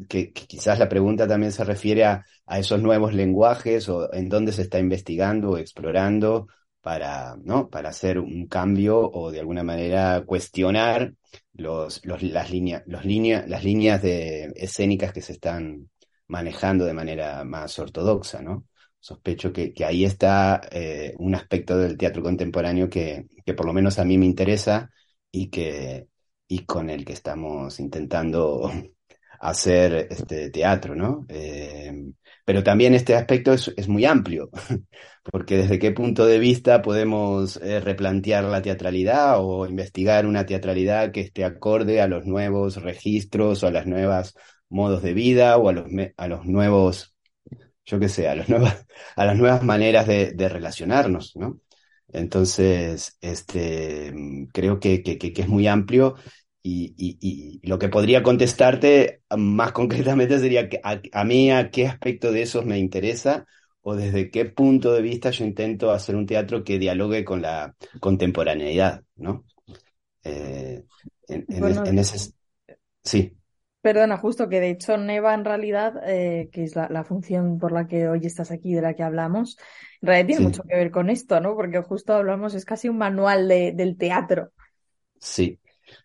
[0.47, 2.25] quizás la pregunta también se refiere a,
[2.57, 6.47] esos nuevos lenguajes o en dónde se está investigando o explorando
[6.81, 7.69] para, ¿no?
[7.69, 11.13] para hacer un cambio o de alguna manera cuestionar
[11.53, 15.89] los, los, las, líneas, los las líneas de escénicas que se están
[16.27, 18.65] manejando de manera más ortodoxa, ¿no?
[19.05, 23.99] Sospecho que, ahí está eh, un aspecto del teatro contemporáneo que, que, por lo menos
[23.99, 24.89] a mí me interesa
[25.31, 26.07] y, que,
[26.47, 28.71] y con el que estamos intentando
[29.39, 31.23] hacer este teatro, ¿no?
[31.29, 31.93] Eh,
[32.45, 34.49] pero también este aspecto es, muy amplio,
[35.23, 41.11] porque desde qué punto de vista podemos eh, replantear la teatralidad o investigar una teatralidad
[41.11, 44.33] que esté acorde a los nuevos registros o a las nuevas
[44.67, 45.85] modos de vida o a los,
[46.17, 47.14] a los nuevos
[47.85, 51.61] yo qué sé, a, las nuevas, a las nuevas maneras de, de relacionarnos, ¿no?
[52.09, 54.13] Entonces, este,
[54.53, 56.15] creo que, que, que es muy amplio
[56.61, 57.17] y, y,
[57.61, 62.31] y, lo que podría contestarte más concretamente sería que a, a, mí a qué aspecto
[62.31, 63.45] de esos me interesa
[63.81, 67.75] o desde qué punto de vista yo intento hacer un teatro que dialogue con la
[67.99, 69.45] contemporaneidad, ¿no?
[70.23, 70.83] Eh,
[71.27, 72.33] en, en, en, ese...
[73.03, 73.31] Sí.
[73.85, 77.87] Perdona, justo que de hecho Neva en realidad, eh, que es la, función por la
[77.87, 79.59] que hoy estás aquí, de la que hablamos,
[80.01, 81.53] en realidad tiene mucho que ver con esto, ¿no?
[81.53, 84.53] Porque justo hablamos, es casi un manual de, del teatro.
[85.19, 85.59] Sí,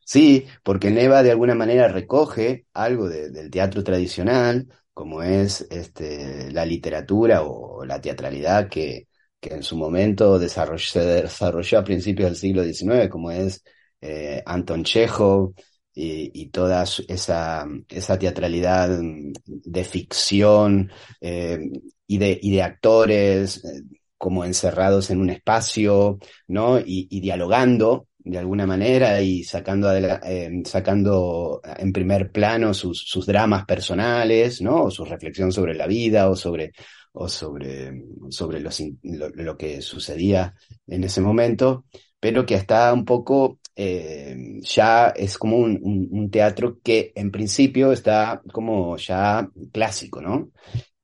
[0.04, 6.66] sí, porque Neva de alguna manera recoge algo del teatro tradicional, como es este, la
[6.66, 9.08] literatura o la teatralidad que,
[9.40, 13.64] que en su momento desarrolló, se desarrolló a principios del siglo XIX, como es
[14.02, 15.54] eh, Anton Chekhov,
[15.94, 19.00] y, toda esa, esa teatralidad
[19.44, 21.58] de ficción eh,
[22.06, 23.82] y, de, y de actores eh,
[24.16, 26.78] como encerrados en un espacio, ¿no?
[26.78, 33.64] Y, dialogando de alguna manera y sacando, eh, sacando en primer plano sus, sus dramas
[33.64, 34.84] personales, ¿no?
[34.84, 36.72] O su reflexión sobre la vida o sobre,
[37.12, 38.70] o sobre, sobre lo,
[39.30, 40.54] lo que sucedía
[40.86, 41.86] en ese momento,
[42.20, 48.42] pero que está un poco ya es como un, un, teatro que en principio está
[48.52, 50.50] como ya clásico, ¿no?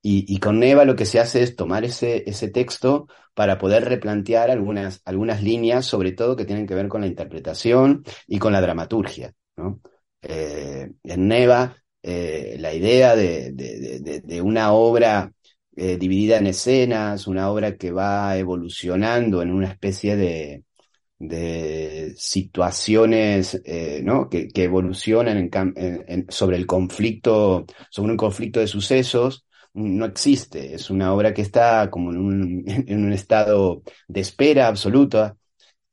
[0.02, 3.85] Y, y, con Neva lo que se hace es tomar ese, ese texto para poder
[3.85, 8.52] replantear algunas, algunas líneas, sobre todo que tienen que ver con la interpretación y con
[8.52, 9.81] la dramaturgia, ¿no?
[10.22, 15.33] Eh, en Neva, eh, la idea de, de, de, de una obra
[15.76, 20.64] eh, dividida en escenas, una obra que va evolucionando en una especie de,
[21.18, 24.29] de situaciones eh, ¿no?
[24.29, 25.50] que, evolucionan
[26.29, 30.74] sobre el conflicto, sobre un conflicto de sucesos, no existe.
[30.74, 35.37] Es una obra que está como en un, en un estado de espera absoluta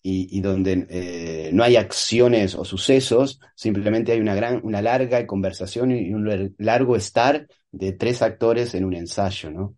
[0.01, 5.25] y, y donde eh, no hay acciones o sucesos, simplemente hay una, gran, una larga
[5.25, 9.75] conversación y un largo estar de tres actores en un ensayo, ¿no?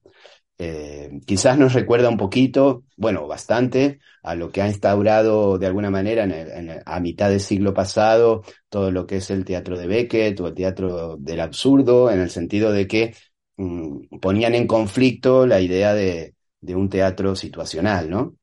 [0.58, 5.90] Eh, quizás nos recuerda un poquito, bueno, bastante, a lo que ha instaurado de alguna
[5.90, 10.40] manera en a mitad del siglo pasado todo lo que es el teatro de Beckett
[10.40, 13.16] o el teatro del absurdo, en el sentido de que
[13.58, 18.36] mm, ponían en conflicto la idea de, de, un teatro situacional, ¿no?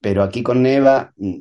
[0.00, 1.38] Pero aquí con Neva mm,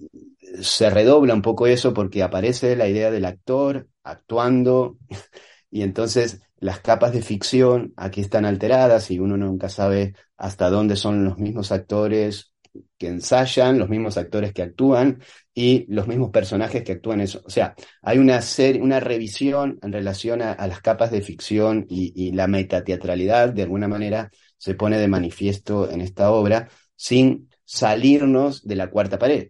[0.62, 4.98] se redobla un poco eso porque aparece la idea del actor actuando
[5.72, 10.96] y entonces las capas de ficción aquí están alteradas y uno nunca sabe hasta dónde
[10.96, 12.54] son los mismos actores
[12.98, 15.22] que ensayan, los mismos actores que actúan
[15.54, 17.42] y los mismos personajes que actúan eso.
[17.46, 22.14] O sea, hay una serie, una revisión en relación a, las capas de ficción y,
[22.16, 28.66] y, la metateatralidad, de alguna manera, se pone de manifiesto en esta obra sin salirnos
[28.68, 29.50] de la cuarta pared.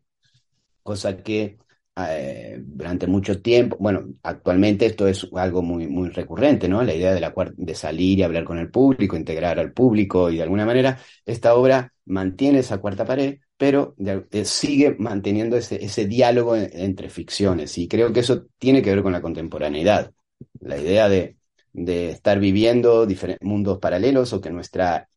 [0.84, 1.58] cosa que
[1.98, 6.82] eh, durante mucho tiempo, bueno, actualmente esto es algo muy, muy recurrente, ¿no?
[6.84, 10.38] La idea de, la, de salir y hablar con el público, integrar al público y
[10.38, 13.96] de alguna manera esta obra mantiene esa cuarta pared, pero
[14.32, 17.78] eh, sigue manteniendo ese, diálogo entre ficciones.
[17.78, 20.14] Y creo que eso tiene que ver con la contemporaneidad,
[20.62, 21.38] la idea de,
[21.74, 23.08] de estar viviendo
[23.42, 25.10] mundos paralelos o que nuestra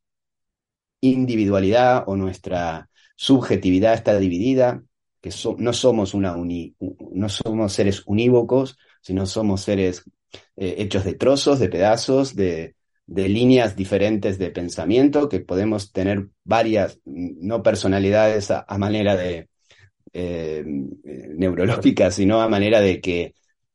[1.00, 4.82] individualidad o nuestra subjetividad está dividida
[5.22, 10.02] que no somos una no somos seres unívocos, sino somos seres
[10.56, 12.74] eh, hechos de trozos, de pedazos, de,
[13.06, 19.48] de, líneas diferentes de pensamiento, que podemos tener varias, no personalidades a, manera de
[20.12, 23.34] eh, neurológica, sino a manera de que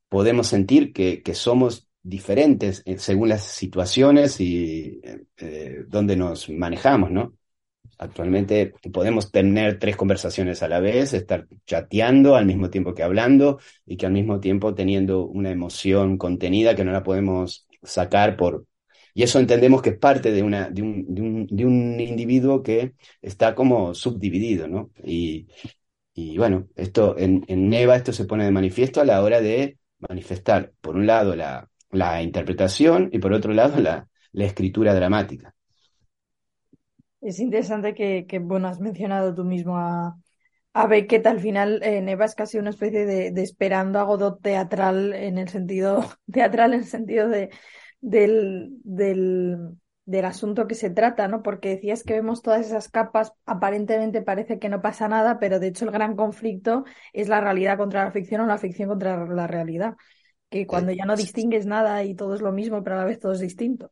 [0.09, 5.01] podemos sentir que, que somos diferentes eh, según las situaciones y
[5.87, 7.36] donde nos manejamos, ¿no?
[7.99, 13.59] Actualmente podemos tener tres conversaciones a la vez, estar chateando al mismo tiempo que hablando
[13.85, 18.65] y que al mismo tiempo teniendo una emoción contenida que no la podemos sacar por...
[19.13, 22.61] Y eso entendemos que es parte de, una, de, un, de, un, de un individuo
[22.61, 24.91] que está como subdividido, ¿no?
[25.03, 25.47] Y,
[26.13, 29.77] y bueno, esto en, en Neva esto se pone de manifiesto a la hora de
[29.99, 35.55] manifestar, por un lado, la, la interpretación y por otro lado, la, la escritura dramática.
[37.21, 40.15] Es interesante que, bueno, has mencionado tú mismo a,
[40.73, 41.25] a Beckett.
[41.27, 45.49] Al final, eh, Neva es casi una especie de, esperando a Godot teatral en el
[45.49, 47.49] sentido, teatral en el sentido de,
[48.01, 49.57] del, del,
[50.05, 51.41] del asunto que se trata, ¿no?
[51.41, 55.67] Porque decías que vemos todas esas capas, aparentemente parece que no pasa nada, pero de
[55.67, 59.47] hecho el gran conflicto es la realidad contra la ficción o la ficción contra la
[59.47, 59.95] realidad.
[60.49, 63.19] Que cuando ya no distingues nada y todo es lo mismo, pero a la vez
[63.19, 63.91] todo es distinto.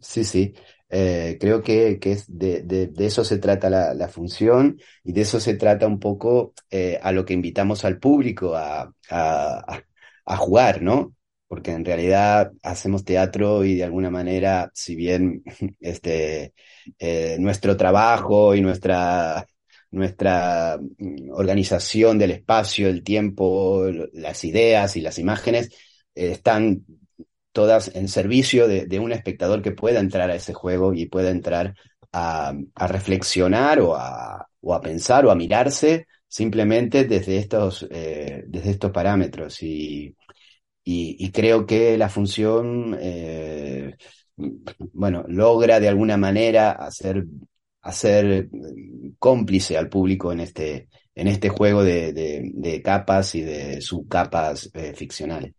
[0.00, 0.54] Sí, sí.
[0.90, 5.38] Eh, creo que, que es de, de, eso se trata la, función y de eso
[5.40, 9.82] se trata un poco eh, a lo que invitamos al público a, a,
[10.24, 11.14] a, jugar, ¿no?
[11.46, 15.42] Porque en realidad hacemos teatro y de alguna manera, si bien
[15.80, 16.54] este,
[16.98, 19.46] eh, nuestro trabajo y nuestra,
[19.90, 25.70] nuestra mm, organización del espacio, el tiempo, las ideas y las imágenes
[26.14, 26.84] están
[27.58, 31.74] todas en servicio de, un espectador que pueda entrar a ese juego y pueda entrar
[32.12, 39.60] a, reflexionar o a, pensar o a mirarse simplemente desde estos, eh, desde estos parámetros.
[39.60, 40.14] Y,
[41.32, 43.96] creo que la función, eh,
[44.92, 47.24] bueno, logra de alguna manera hacer,
[47.82, 48.50] hacer
[49.18, 54.94] cómplice al público en este, en este juego de, de, capas y de subcapas eh,
[54.94, 55.57] ficcionales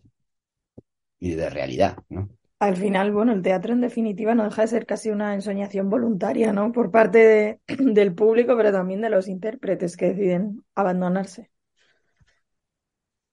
[1.20, 2.30] y de realidad, ¿no?
[2.60, 6.52] Al final, bueno, el teatro en definitiva no deja de ser casi una ensoñación voluntaria,
[6.52, 6.74] ¿no?
[6.74, 11.52] Por parte del público, pero también de los intérpretes que deciden abandonarse.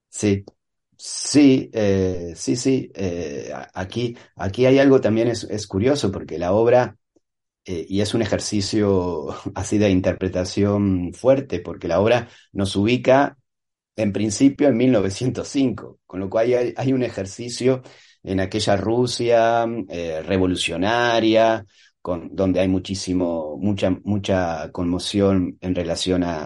[0.08, 0.44] Sí,
[0.96, 2.90] sí, eh, sí, sí.
[2.94, 6.96] Eh, aquí, aquí hay algo también es, curioso porque la obra,
[7.64, 13.36] eh, y es un ejercicio así de interpretación fuerte, porque la obra nos ubica
[13.96, 17.82] en principio en 1905, con lo cual hay, hay un ejercicio
[18.22, 21.64] en aquella Rusia eh, revolucionaria,
[22.02, 26.44] con, donde hay muchísimo, mucha, mucha conmoción en relación a,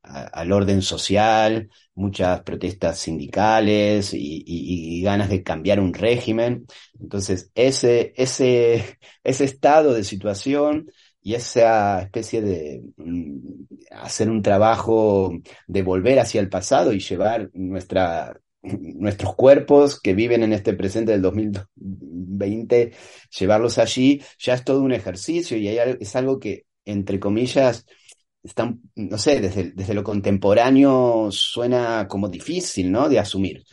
[0.00, 6.66] al orden social, muchas protestas sindicales y, y, ganas de cambiar un régimen.
[7.00, 10.86] Entonces, ese, ese, ese estado de situación
[11.20, 13.38] y esa especie de mm,
[13.94, 15.32] hacer un trabajo
[15.66, 21.12] de volver hacia el pasado y llevar nuestra, nuestros cuerpos que viven en este presente
[21.12, 22.92] del 2020,
[23.38, 27.86] llevarlos allí, ya es todo un ejercicio y es algo que, entre comillas,
[28.42, 33.08] están, no sé, desde, desde lo contemporáneo suena como difícil, ¿no?
[33.08, 33.64] De asumir.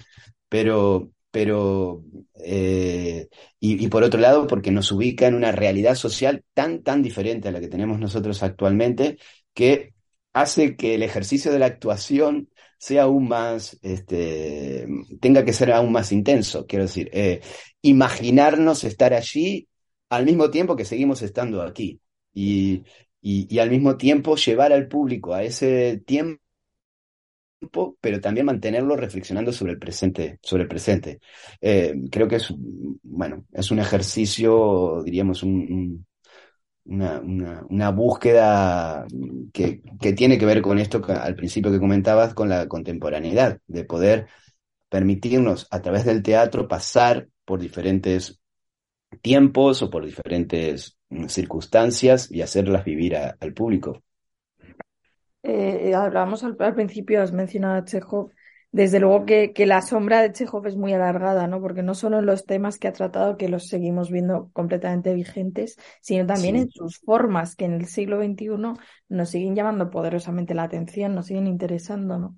[0.48, 2.04] Pero, pero
[2.36, 3.28] eh,
[3.60, 7.52] y, por otro lado porque nos ubica en una realidad social tan tan diferente a
[7.52, 9.18] la que tenemos nosotros actualmente
[9.54, 9.94] que
[10.34, 14.88] hace que el ejercicio de la actuación sea aún más este
[15.20, 17.42] tenga que ser aún más intenso quiero decir eh,
[17.82, 19.68] imaginarnos estar allí
[20.10, 22.00] al mismo tiempo que seguimos estando aquí
[22.34, 22.84] y,
[23.22, 26.40] y, al mismo tiempo llevar al público a ese tiempo
[28.00, 31.20] pero también mantenerlo reflexionando sobre el presente, sobre el presente.
[31.60, 32.54] Eh, creo que es,
[33.04, 36.06] bueno, es un ejercicio, diríamos, un,
[36.90, 37.22] una,
[37.70, 39.06] una, búsqueda
[39.54, 43.86] que, que, tiene que ver con esto al principio que comentabas, con la contemporaneidad, de
[43.86, 44.28] poder
[44.90, 48.40] permitirnos a través del teatro pasar por diferentes
[49.22, 54.04] tiempos o por diferentes circunstancias y hacerlas vivir al público.
[55.42, 58.32] Eh, hablábamos al, principio, has mencionado a.
[58.72, 61.60] Desde luego que, que la sombra de Chekhov es muy alargada, ¿no?
[61.62, 65.78] Porque no solo en los temas que ha tratado, que los seguimos viendo completamente vigentes,
[66.02, 66.58] sino también Sí.
[66.58, 68.78] en sus formas, que en el siglo XXI
[69.10, 72.38] nos siguen llamando poderosamente la atención, nos siguen interesando, ¿no?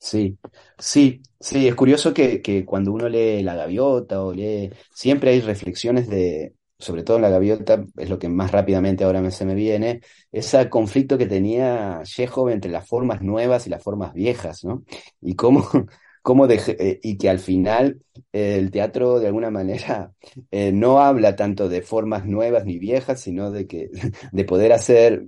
[0.00, 0.38] Sí,
[0.78, 5.40] sí, sí, es curioso que, que cuando uno lee La Gaviota o lee, siempre hay
[5.40, 9.44] reflexiones de, sobre todo en La Gaviota, es lo que más rápidamente ahora me, se
[9.44, 10.00] me viene,
[10.32, 14.84] ese conflicto que tenía Chekhov entre las formas nuevas y las formas viejas, ¿no?
[15.20, 15.66] Y cómo,
[16.22, 18.00] cómo dej- eh, y que al final
[18.32, 20.12] eh, el teatro de alguna manera
[20.50, 23.90] eh, no habla tanto de formas nuevas ni viejas, sino de que,
[24.32, 25.24] de poder hacer,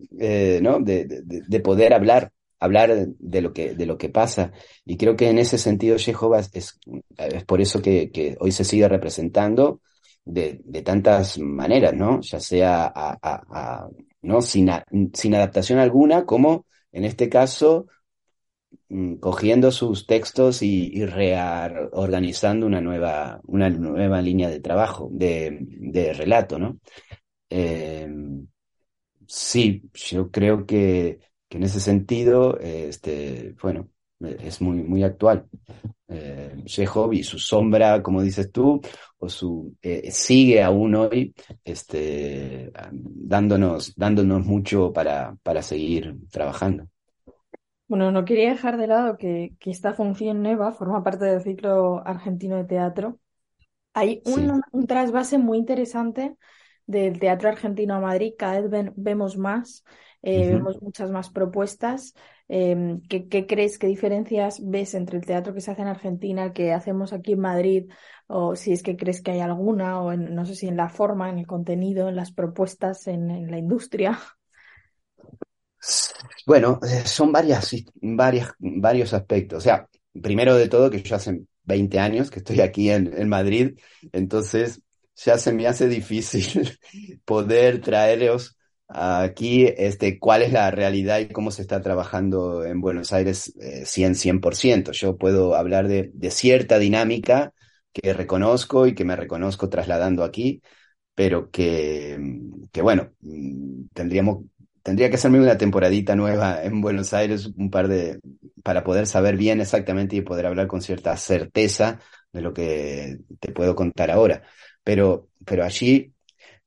[0.62, 0.80] ¿no?
[0.80, 2.32] De, de, de- de poder hablar
[2.62, 4.52] hablar de lo que, de lo que pasa.
[4.84, 6.78] Y creo que en ese sentido Jehová es,
[7.16, 9.80] es por eso que hoy se sigue representando
[10.24, 12.20] de, de tantas maneras, ¿no?
[12.20, 13.88] Ya sea a, a-
[14.22, 14.42] ¿no?
[14.42, 14.70] Sin,
[15.34, 17.86] adaptación alguna, como en este caso
[18.88, 25.58] mm, cogiendo sus textos y, y reorganizando una nueva, una nueva línea de trabajo, de,
[26.14, 26.78] relato, ¿no?
[27.50, 28.08] Eh,
[29.26, 33.88] Sí, yo creo que, que en ese sentido, este, bueno,
[34.20, 35.46] es muy, muy actual.
[36.08, 36.56] Eh,
[37.12, 38.80] y su sombra, como dices tú,
[39.20, 46.86] o su eh, sigue aún hoy, este, dándonos, dándonos mucho para, para seguir trabajando.
[47.88, 52.06] Bueno, no quería dejar de lado que, que esta función nueva forma parte del ciclo
[52.06, 53.18] argentino de teatro.
[53.94, 54.50] Hay Sí.
[54.50, 56.36] un, un trasvase muy interesante
[56.90, 58.34] del teatro argentino a Madrid.
[58.38, 59.84] Cada vez ven- vemos más,
[60.22, 62.14] eh, vemos muchas más propuestas.
[62.48, 66.44] Em, ¿qué, qué crees, qué diferencias ves entre el teatro que se hace en Argentina,
[66.44, 67.90] el que hacemos aquí en Madrid?
[68.26, 70.88] O si es que crees que hay alguna, o en- no sé si en la
[70.88, 74.18] forma, en el contenido, en las propuestas, en, en la industria.
[76.46, 79.58] Bueno, eh, son varias, varias, varios aspectos.
[79.58, 79.88] O sea,
[80.20, 83.78] primero de todo, que yo hace 20 años que estoy aquí en, en Madrid,
[84.12, 84.82] entonces
[85.24, 86.78] ya se me hace difícil
[87.24, 88.56] poder traeros
[88.88, 93.84] aquí este, cuál es la realidad y cómo se está trabajando en Buenos Aires eh,
[93.86, 94.92] 100, 100%.
[94.92, 97.52] Yo puedo hablar de, de cierta dinámica
[97.92, 100.62] que reconozco y que me reconozco trasladando aquí,
[101.14, 102.18] pero que,
[102.72, 104.44] que bueno, mm, tendríamos
[104.82, 108.18] Tendría que hacerme una temporadita nueva en Buenos Aires, un par de,
[108.64, 112.00] para poder saber bien exactamente y poder hablar con cierta certeza
[112.32, 114.42] de lo que te puedo contar ahora.
[114.84, 116.14] Pero, pero allí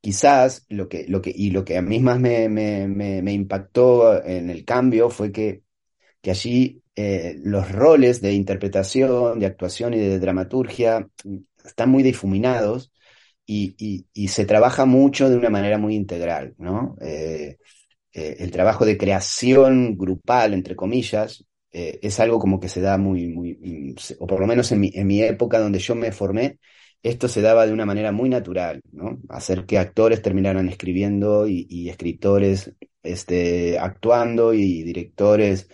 [0.01, 3.33] quizás lo que, lo que, y lo que a mí más me, me, me, me
[3.33, 5.63] impactó en el cambio fue que,
[6.21, 11.07] que allí eh, los roles de interpretación, de actuación y de dramaturgia
[11.65, 12.91] están muy difuminados
[13.45, 16.95] y, y, se trabaja mucho de una manera muy integral, ¿no?
[17.01, 17.57] Eh,
[18.13, 23.29] eh, el trabajo de creación grupal, entre comillas, es algo como que se da muy,
[23.29, 26.59] muy, o por lo menos en mi, en mi época donde yo me formé,
[27.03, 29.19] esto se daba de una manera muy natural, ¿no?
[29.29, 32.73] Hacer que actores terminaran escribiendo y, escritores
[33.03, 35.67] este, actuando y directores.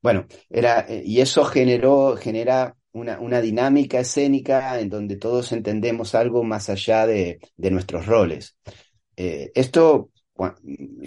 [0.00, 6.44] Bueno, era, y eso generó, genera una, una dinámica escénica en donde todos entendemos algo
[6.44, 8.56] más allá de, de nuestros roles.
[9.16, 10.10] Eh, esto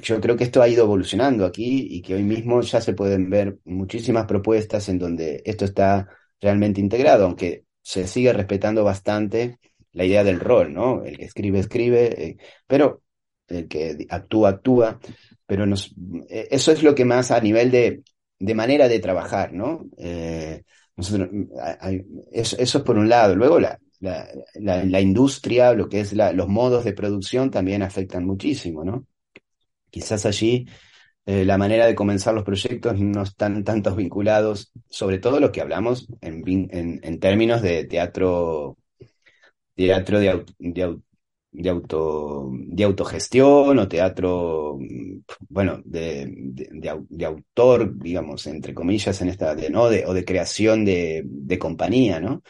[0.02, 3.30] yo creo que esto ha ido evolucionando aquí y que hoy mismo ya se pueden
[3.30, 6.10] ver muchísimas propuestas en donde esto está
[6.42, 9.60] realmente integrado, aunque se sigue respetando bastante
[9.94, 11.04] la idea del rol, ¿no?
[11.04, 13.04] El que escribe, escribe, eh, pero
[13.48, 15.00] el que actúa, actúa,
[15.46, 15.94] pero nos,
[16.30, 18.04] eh, eso es lo que más a nivel de,
[18.40, 19.86] de manera de trabajar, ¿no?
[19.98, 20.64] Eh,
[21.80, 23.36] hay, eso, es por un lado.
[23.36, 28.84] Luego la, la, la, industria, lo que es los modos de producción también afectan muchísimo,
[28.84, 29.06] ¿no?
[29.90, 30.66] Quizás allí
[31.26, 35.62] eh, la manera de comenzar los proyectos no están tantos vinculados, sobre todo lo que
[35.62, 36.44] hablamos en,
[37.04, 38.78] en, términos de teatro,
[39.76, 40.98] teatro de, de,
[41.52, 44.80] de, auto, de autogestión o teatro,
[45.50, 49.84] bueno, de, de, autor, digamos, entre comillas, en esta, de, ¿no?
[49.84, 52.42] o de creación de, de compañía, ¿no?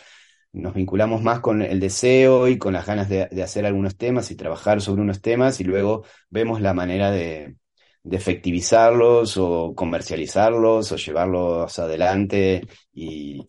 [0.53, 4.35] nos vinculamos más con el deseo y con las ganas de, hacer algunos temas y
[4.35, 7.55] trabajar sobre unos temas y luego vemos la manera de,
[8.03, 12.61] de efectivizarlos o comercializarlos o llevarlos adelante
[12.93, 13.39] y,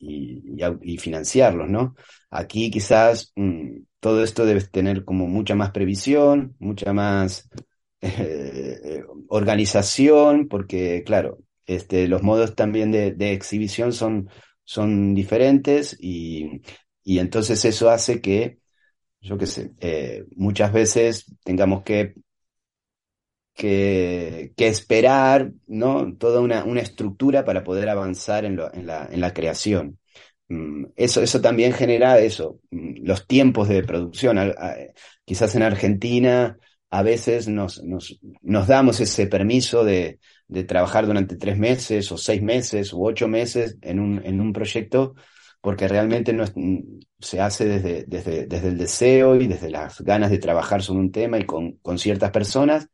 [0.99, 1.95] financiarlos, ¿no?
[2.31, 7.49] Aquí quizás mmm, todo esto debe tener como mucha más previsión, mucha más
[8.01, 14.29] eh, organización, porque claro, este, los modos también de, de exhibición son,
[14.65, 16.63] son diferentes y,
[17.05, 18.59] y entonces eso hace que,
[19.21, 22.15] yo qué sé, eh, muchas veces tengamos que
[23.55, 26.17] que, que esperar, ¿no?
[26.17, 29.99] Toda una, una estructura para poder avanzar en, lo, en, la, en la creación.
[30.49, 34.39] Mm, eso, eso también genera eso, mm, los tiempos de producción.
[35.25, 36.57] Quizás en Argentina
[36.91, 42.19] a veces nos, nos, nos damos ese permiso de, de, trabajar durante tres meses o
[42.19, 45.15] seis meses u ocho meses en un, en un proyecto
[45.63, 50.31] porque realmente no mm, se hace desde, desde, desde el deseo y desde las ganas
[50.31, 52.89] de trabajar sobre un tema y con, con ciertas personas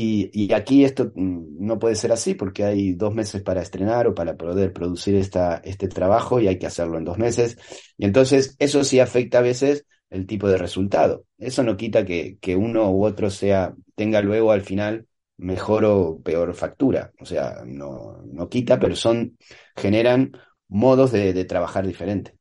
[0.00, 4.14] y, aquí esto mm, no puede ser así porque hay dos meses para estrenar o
[4.14, 7.58] para poder producir esta, este trabajo y hay que hacerlo en dos meses.
[7.96, 11.24] Y entonces eso sí afecta a veces el tipo de resultado.
[11.38, 16.20] Eso no quita que, que uno u otro sea, tenga luego al final mejor o
[16.22, 17.12] peor factura.
[17.20, 19.36] O sea, no, no quita, pero son,
[19.76, 20.32] generan
[20.68, 22.34] modos de, de trabajar diferentes.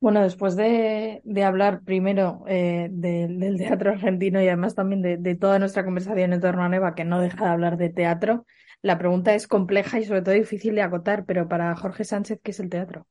[0.00, 5.84] Bueno, después de, hablar primero eh, del teatro argentino y además también de, toda nuestra
[5.84, 8.46] conversación en torno a Neva, que no deja de hablar de teatro,
[8.80, 12.52] la pregunta es compleja y sobre todo difícil de acotar, pero para Jorge Sánchez, ¿qué
[12.52, 13.06] es el teatro?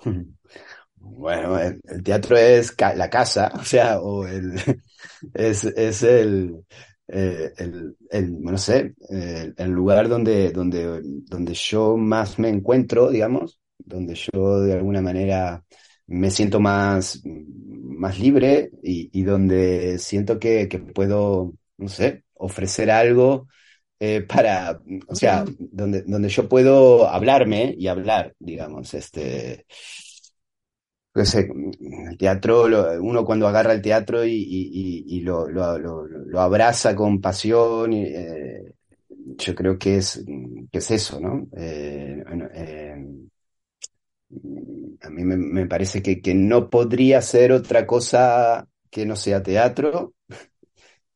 [1.06, 4.54] Bueno, el, teatro es la casa, o sea, o el,
[5.34, 6.64] es, es el,
[7.08, 13.60] eh, el, el, no sé, el, lugar donde, donde, donde yo más me encuentro, digamos,
[13.76, 15.62] donde yo de alguna manera
[16.06, 23.48] me siento más, más libre y, donde siento que, puedo, no sé, ofrecer algo
[24.00, 29.66] eh, para, o sea, donde, donde yo puedo hablarme y hablar, digamos, este,
[31.14, 31.48] no sé,
[32.10, 32.66] el teatro,
[33.00, 38.74] uno cuando agarra el teatro y, lo, lo, abraza con pasión, eh,
[39.38, 40.24] yo creo que es,
[40.72, 41.46] que es eso, ¿no?
[41.56, 42.24] Eh,
[45.02, 50.14] a mí me, parece que, que, no podría ser otra cosa que no sea teatro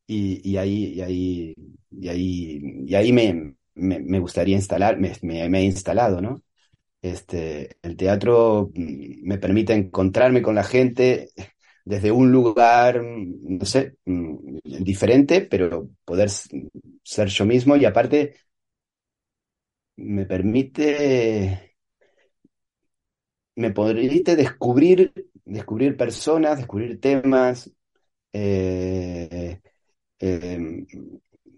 [0.07, 1.55] y, y ahí, y ahí,
[1.91, 6.43] y ahí, y ahí me, me, gustaría instalar, me, me, he instalado, ¿no?
[7.01, 11.29] Este, el teatro mm, me permite encontrarme con la gente
[11.85, 16.29] desde un lugar, mm, no sé, mm, diferente, pero poder
[17.03, 18.35] ser yo mismo y aparte
[19.97, 21.68] me permite
[23.59, 25.13] me permite descubrir,
[25.45, 27.69] descubrir personas, descubrir temas,
[28.33, 29.59] eh,
[30.19, 30.85] em,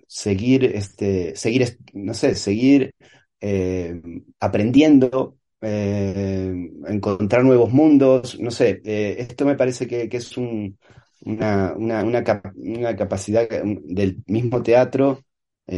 [0.07, 2.95] seguir, este, seguir, no sé, seguir
[3.39, 4.01] eh,
[4.39, 6.53] aprendiendo, eh,
[6.87, 14.23] encontrar nuevos mundos, no sé, esto me parece que, es una, una, una, capacidad del
[14.27, 15.23] mismo teatro.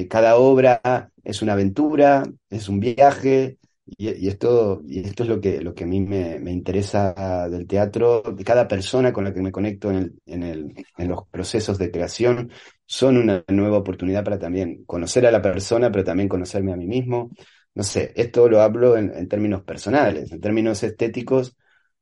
[0.10, 5.62] cada obra es una aventura, es un viaje, y, esto, y esto es lo que,
[5.62, 8.24] lo que a mí me, me, interesa del teatro.
[8.46, 11.92] Cada persona con la que me conecto en, el, en, el, en los procesos de
[11.92, 12.52] creación
[12.86, 16.88] son una nueva oportunidad para también conocer a la persona, pero también conocerme a mí
[16.88, 17.32] mismo.
[17.76, 21.56] No sé, esto lo hablo en, en términos personales, en términos estéticos.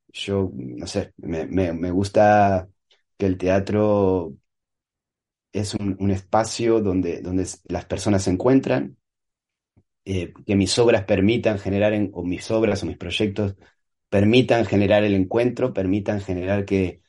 [0.10, 2.70] Yo, no sé, me, me, me gusta
[3.18, 4.34] que el teatro
[5.54, 8.98] es un, un espacio donde, donde las personas se encuentran,
[10.06, 13.56] eh, que mis obras permitan generar, o mis obras o mis proyectos
[14.10, 17.02] permitan generar el encuentro, permitan generar que,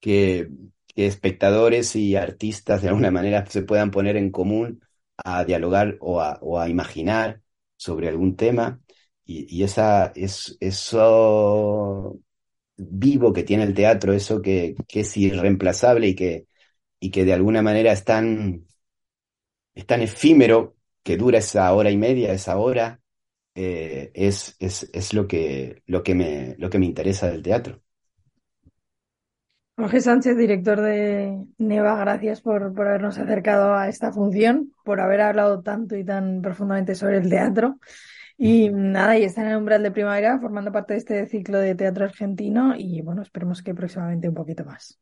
[0.00, 0.48] que,
[0.96, 4.82] espectadores y artistas de alguna manera se puedan poner en común
[5.16, 7.42] a dialogar o a, o a imaginar
[7.76, 8.80] sobre algún tema.
[9.24, 12.18] Y, esa, es, eso
[12.76, 16.46] vivo que tiene el teatro, eso que, que es irreemplazable y que,
[17.00, 18.66] y que de alguna manera es tan,
[19.74, 20.76] es tan efímero
[21.10, 23.00] que dura esa hora y media, esa hora,
[23.56, 27.82] eh, es, es, es, lo, que, lo, que me, lo que me interesa del teatro.
[29.76, 35.22] Jorge Sánchez, director de Neva, gracias por, por, habernos acercado a esta función, por haber
[35.22, 37.80] hablado tanto y tan profundamente sobre el teatro.
[38.36, 41.74] Y nada, y está en el umbral de primavera formando parte de este ciclo de
[41.74, 45.00] teatro argentino y bueno, esperemos que próximamente un poquito más.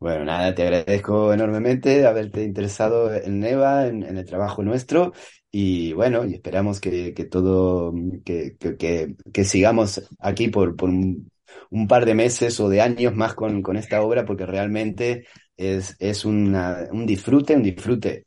[0.00, 5.12] Bueno, nada, te agradezco enormemente haberte interesado en Neva, en, el trabajo nuestro,
[5.50, 7.92] y bueno, y esperamos que, que todo,
[8.24, 11.28] que, que, que, sigamos aquí por, por un,
[11.88, 15.26] par de meses o de años más con, con esta obra, porque realmente
[15.56, 18.26] es, es una, un disfrute, un disfrute.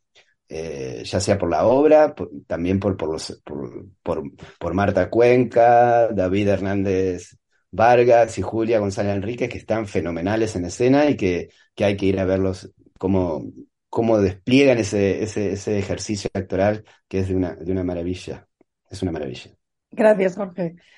[0.50, 2.14] Eh, ya sea por la obra,
[2.46, 4.24] también por, por, los, por, por,
[4.60, 7.38] por Marta Cuenca, David Hernández
[7.72, 12.06] Vargas y Julia González Enrique, que están fenomenales en escena y que, que hay que
[12.08, 13.44] ir a verlos cómo,
[13.90, 18.48] cómo despliegan ese, ese, ese ejercicio actoral que es de una, de una maravilla.
[18.90, 19.52] Es una maravilla.
[19.92, 20.76] Gracias, Jorge.